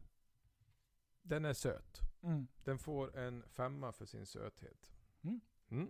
den 1.29 1.45
är 1.45 1.53
söt. 1.53 1.99
Mm. 2.23 2.47
Den 2.63 2.79
får 2.79 3.17
en 3.17 3.43
femma 3.49 3.91
för 3.91 4.05
sin 4.05 4.25
söthet. 4.25 4.91
Mm. 5.21 5.41
Mm. 5.69 5.89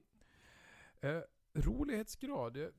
Eh, 1.02 1.22
rolighetsgrad. 1.54 2.58
Jag, 2.58 2.72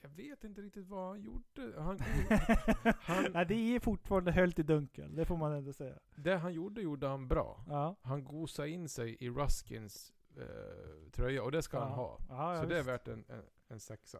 jag 0.00 0.08
vet 0.08 0.44
inte 0.44 0.60
riktigt 0.62 0.86
vad 0.86 1.08
han 1.08 1.20
gjorde. 1.22 1.80
Han, 1.82 1.98
han- 3.00 3.32
Nej, 3.32 3.46
det 3.46 3.54
är 3.54 3.80
fortfarande 3.80 4.32
höljt 4.32 4.58
i 4.58 4.62
dunkel, 4.62 5.16
det 5.16 5.24
får 5.24 5.36
man 5.36 5.52
ändå 5.52 5.72
säga. 5.72 5.98
det 6.14 6.36
han 6.36 6.52
gjorde, 6.52 6.80
gjorde 6.82 7.06
han 7.06 7.28
bra. 7.28 7.64
Ja. 7.68 7.96
Han 8.02 8.24
gosade 8.24 8.68
in 8.70 8.88
sig 8.88 9.16
i 9.20 9.30
Ruskins 9.30 10.14
eh, 10.36 11.10
tröja 11.12 11.42
och 11.42 11.52
det 11.52 11.62
ska 11.62 11.78
han 11.78 11.88
Ja. 11.90 11.94
ha. 11.96 12.20
Ja, 12.28 12.60
Så 12.62 12.68
det 12.68 12.78
är 12.78 12.82
värt 12.82 13.08
en, 13.08 13.24
en, 13.28 13.42
en 13.68 13.80
sexa. 13.80 14.18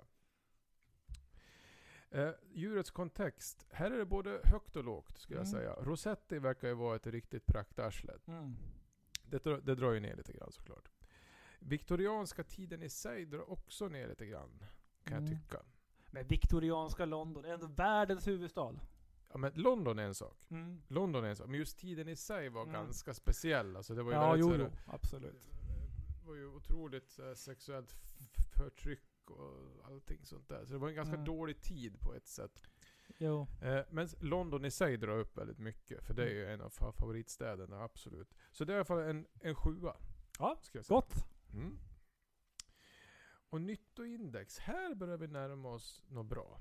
Eh, 2.17 2.31
djurets 2.53 2.91
kontext. 2.91 3.67
Här 3.71 3.91
är 3.91 3.99
det 3.99 4.05
både 4.05 4.41
högt 4.45 4.77
och 4.77 4.85
lågt 4.85 5.19
skulle 5.19 5.39
jag 5.41 5.47
Mm. 5.49 5.61
säga. 5.61 5.75
Rosetti 5.75 6.39
verkar 6.39 6.69
ju 6.69 6.75
vara 6.75 6.97
ett 6.97 7.07
riktigt 7.07 7.47
praktarsle. 7.47 8.13
Mm. 8.27 8.55
Det, 9.25 9.45
drar- 9.45 9.61
det 9.61 9.75
drar 9.75 9.93
ju 9.93 10.01
ner 10.01 10.17
lite 10.17 10.33
grann 10.33 10.53
såklart. 10.53 10.89
Viktorianska 11.59 12.45
tiden 12.45 12.83
i 12.83 12.89
sig 12.89 13.27
drar 13.27 13.51
också 13.51 13.89
ner 13.89 14.09
lite 14.09 14.27
grann. 14.27 14.65
Kan 15.05 15.19
Mm. 15.19 15.31
jag 15.33 15.41
tycka. 15.43 15.63
Men 16.11 16.27
viktorianska 16.27 17.05
London 17.05 17.45
är 17.45 17.49
ändå 17.55 17.67
världens 17.67 18.27
huvudstad. 18.27 18.75
Ja 19.33 19.39
men 19.39 19.53
London 19.55 19.99
är 19.99 20.03
en 20.03 20.15
sak. 20.15 20.47
Mm. 20.51 20.83
London 20.89 21.25
är 21.25 21.29
en 21.29 21.37
sak. 21.37 21.49
Men 21.49 21.59
just 21.59 21.79
tiden 21.79 22.09
i 22.09 22.17
sig 22.17 22.49
var 22.49 22.63
Mm. 22.63 22.73
ganska 22.73 23.15
speciell. 23.15 23.77
Alltså 23.77 23.95
det 23.95 24.03
var 24.03 24.13
ju 24.13 24.17
Ja, 24.19 24.31
väldigt 24.31 24.41
jo, 24.47 24.51
så 24.51 24.57
här- 24.63 24.71
jo, 24.87 24.93
absolut. 24.95 25.51
Det 26.21 26.27
var 26.29 26.35
ju 26.35 26.47
otroligt 26.47 27.11
så 27.11 27.25
här, 27.25 27.35
sexuellt 27.35 27.93
f- 27.93 28.17
och 29.31 29.87
allting 29.87 30.25
sånt 30.25 30.49
där. 30.49 30.65
Så 30.65 30.73
det 30.73 30.79
var 30.79 30.89
en 30.89 30.95
ganska 30.95 31.15
Mm. 31.15 31.25
dålig 31.25 31.61
tid 31.61 32.01
på 32.01 32.15
ett 32.15 32.27
sätt. 32.27 32.63
Jo. 33.19 33.47
Eh, 33.63 33.81
men 33.91 34.09
London 34.21 34.65
i 34.65 34.71
sig 34.71 34.97
drar 34.97 35.19
upp 35.19 35.39
väldigt 35.39 35.59
mycket. 35.59 36.05
För 36.05 36.15
det 36.15 36.23
är 36.25 36.31
ju 36.35 36.47
en 36.47 36.61
av 36.61 36.73
fa- 36.73 36.93
favoritstäderna, 36.93 37.83
absolut. 37.83 38.35
Så 38.53 38.65
det 38.65 38.73
är 38.73 38.75
i 38.75 38.79
alla 38.79 38.85
fall 38.85 38.99
en, 39.03 39.27
en 39.41 39.55
sjua. 39.55 39.97
Ja, 40.39 40.59
ska 40.63 40.79
jag 40.79 40.85
säga. 40.85 40.95
gott. 40.97 41.15
Mm. 41.53 41.79
Och 43.51 43.61
nyttoindex. 43.61 44.59
Här 44.59 44.95
börjar 44.95 45.17
vi 45.17 45.27
närma 45.27 45.69
oss 45.69 46.03
något 46.09 46.27
bra. 46.27 46.61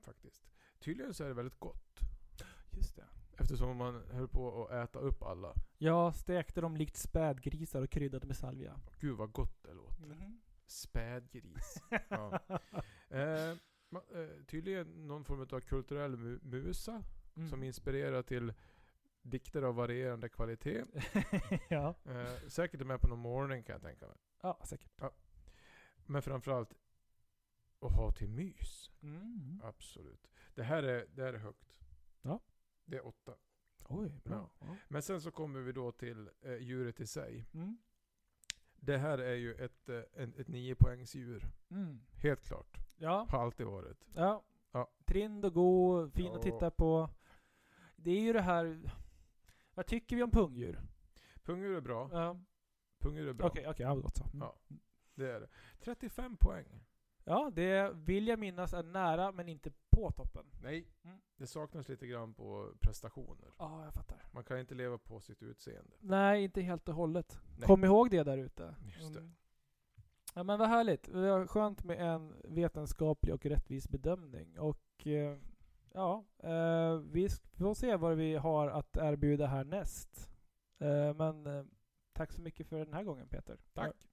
Faktiskt. 0.00 0.48
Tydligen 0.78 1.14
så 1.14 1.24
är 1.24 1.28
det 1.28 1.34
väldigt 1.34 1.58
gott. 1.60 1.98
Just 2.76 2.96
det. 2.96 3.06
Eftersom 3.38 3.76
man 3.76 4.02
höll 4.10 4.28
på 4.28 4.66
att 4.66 4.70
äta 4.88 4.98
upp 4.98 5.22
alla. 5.22 5.54
Jag 5.78 6.14
stekte 6.14 6.60
dem 6.60 6.76
likt 6.76 6.96
spädgrisar 6.96 7.82
och 7.82 7.90
kryddade 7.90 8.26
med 8.26 8.36
salvia. 8.36 8.80
Gud 9.00 9.16
vad 9.16 9.32
gott 9.32 9.62
det 9.62 9.74
låter. 9.74 10.06
Mhm. 10.06 10.40
Spädgris. 10.70 11.82
Ja. 12.08 12.40
Eh, 13.08 13.56
ma- 13.90 14.14
eh, 14.22 14.44
tydligen 14.46 15.06
någon 15.06 15.24
form 15.24 15.40
av 15.40 15.60
kulturell 15.60 16.16
mu- 16.16 16.40
musa 16.44 17.02
Mm. 17.36 17.48
som 17.50 17.62
inspirerar 17.62 18.22
till 18.22 18.52
dikter 19.22 19.62
av 19.62 19.74
varierande 19.74 20.28
kvalitet. 20.28 20.84
ja. 21.68 21.94
Eh, 22.04 22.48
säkert 22.48 22.80
är 22.80 22.84
med 22.84 23.00
på 23.00 23.08
någon 23.08 23.18
morgon 23.18 23.62
kan 23.62 23.72
jag 23.72 23.82
tänka 23.82 24.06
mig. 24.06 24.16
ja, 24.42 24.60
säkert. 24.64 24.90
Men 26.06 26.22
framförallt 26.22 26.74
att 27.80 27.92
ha 27.92 28.12
till 28.12 28.28
mys. 28.28 28.90
Mm. 29.02 29.60
Absolut. 29.64 30.26
Det 30.54 30.62
här 30.62 30.82
är, 30.82 31.06
det 31.14 31.22
här 31.22 31.34
är 31.34 31.38
högt. 31.38 31.74
Ja. 32.22 32.40
Det 32.84 32.96
är 32.96 33.06
åtta. 33.06 33.34
Oj, 33.88 34.20
bra. 34.24 34.50
Ja. 34.58 34.76
Men 34.88 35.02
sen 35.02 35.20
så 35.20 35.30
kommer 35.30 35.60
vi 35.60 35.72
då 35.72 35.92
till 35.92 36.30
eh, 36.40 36.54
djuret 36.56 37.00
i 37.00 37.06
sig. 37.06 37.46
Mm. 37.54 37.78
Det 38.80 38.98
här 38.98 39.18
är 39.18 39.34
ju 39.34 39.54
ett, 39.54 39.88
eh, 39.88 40.22
ett 40.36 40.48
nio 40.48 40.74
poängsdjur. 40.74 41.50
Mm. 41.70 42.00
Helt 42.22 42.44
klart. 42.44 42.76
Ja. 42.96 43.26
Har 43.30 43.42
alltid 43.42 43.66
varit. 43.66 44.06
Ja. 44.14 44.44
Ja. 44.72 44.90
Trind 45.04 45.44
och 45.44 45.54
god, 45.54 46.12
fin 46.12 46.26
att 46.32 46.44
Ja. 46.44 46.52
titta 46.52 46.70
på. 46.70 47.10
Det 47.96 48.10
är 48.10 48.20
ju 48.20 48.32
det 48.32 48.40
här... 48.40 48.80
Vad 49.74 49.86
tycker 49.86 50.16
vi 50.16 50.22
om 50.22 50.30
pungdjur? 50.30 50.80
Pungdjur 51.42 51.76
är 51.76 51.80
bra. 51.80 52.08
Ja. 52.12 52.40
Pungdjur 52.98 53.28
är 53.28 53.32
bra. 53.32 53.46
Okej, 53.46 53.68
okej, 53.68 53.86
ja, 53.86 53.94
gott 53.94 54.16
så. 54.16 54.24
Mm. 54.24 54.38
Ja. 54.40 54.56
Det 55.14 55.30
är 55.32 55.40
det. 55.40 55.48
35 55.80 56.36
poäng. 56.36 56.84
Ja, 57.24 57.50
det 57.54 57.92
vill 57.94 58.28
jag 58.28 58.38
minnas 58.38 58.72
är 58.74 58.82
nära, 58.82 59.32
men 59.32 59.48
inte 59.48 59.70
på 59.98 60.10
toppen. 60.12 60.46
Nej. 60.62 60.86
Mm. 61.04 61.18
Det 61.36 61.46
saknas 61.46 61.88
lite 61.88 62.06
grann 62.06 62.34
på 62.34 62.72
prestationer. 62.80 63.48
Ja, 63.58 63.84
jag 63.84 63.94
fattar. 63.94 64.24
Man 64.32 64.44
kan 64.44 64.58
inte 64.60 64.74
leva 64.74 64.98
på 64.98 65.20
sitt 65.20 65.42
utseende. 65.42 65.96
Nej, 66.00 66.44
inte 66.44 66.60
helt 66.62 66.88
och 66.88 66.94
hållet. 66.94 67.40
Nej. 67.58 67.66
Kom 67.66 67.84
ihåg 67.84 68.10
det 68.10 68.22
där 68.22 68.38
ute. 68.38 68.74
Just 68.98 69.14
det. 69.14 69.20
Mm. 69.20 69.34
Ja 70.34 70.42
men 70.42 70.58
vad 70.58 70.68
härligt. 70.68 71.02
Det 71.04 71.30
var 71.30 71.46
skönt 71.46 71.84
med 71.84 72.00
en 72.14 72.34
vetenskaplig 72.44 73.34
och 73.34 73.46
rättvis 73.46 73.88
bedömning. 73.88 74.58
Och 74.58 75.06
eh, 75.06 75.38
ja, 75.92 76.24
eh, 76.38 76.96
vi 76.98 77.28
sk- 77.28 77.56
får 77.56 77.74
se 77.74 77.96
vad 77.96 78.16
vi 78.16 78.34
har 78.34 78.68
att 78.68 78.96
erbjuda 78.96 79.46
härnäst. 79.46 80.30
Eh, 80.78 81.14
men 81.14 81.46
eh, 81.46 81.64
tack 82.12 82.32
så 82.32 82.40
mycket 82.40 82.66
för 82.68 82.78
den 82.78 82.92
här 82.94 83.02
gången 83.02 83.28
Peter. 83.28 83.58
Tack. 83.72 84.07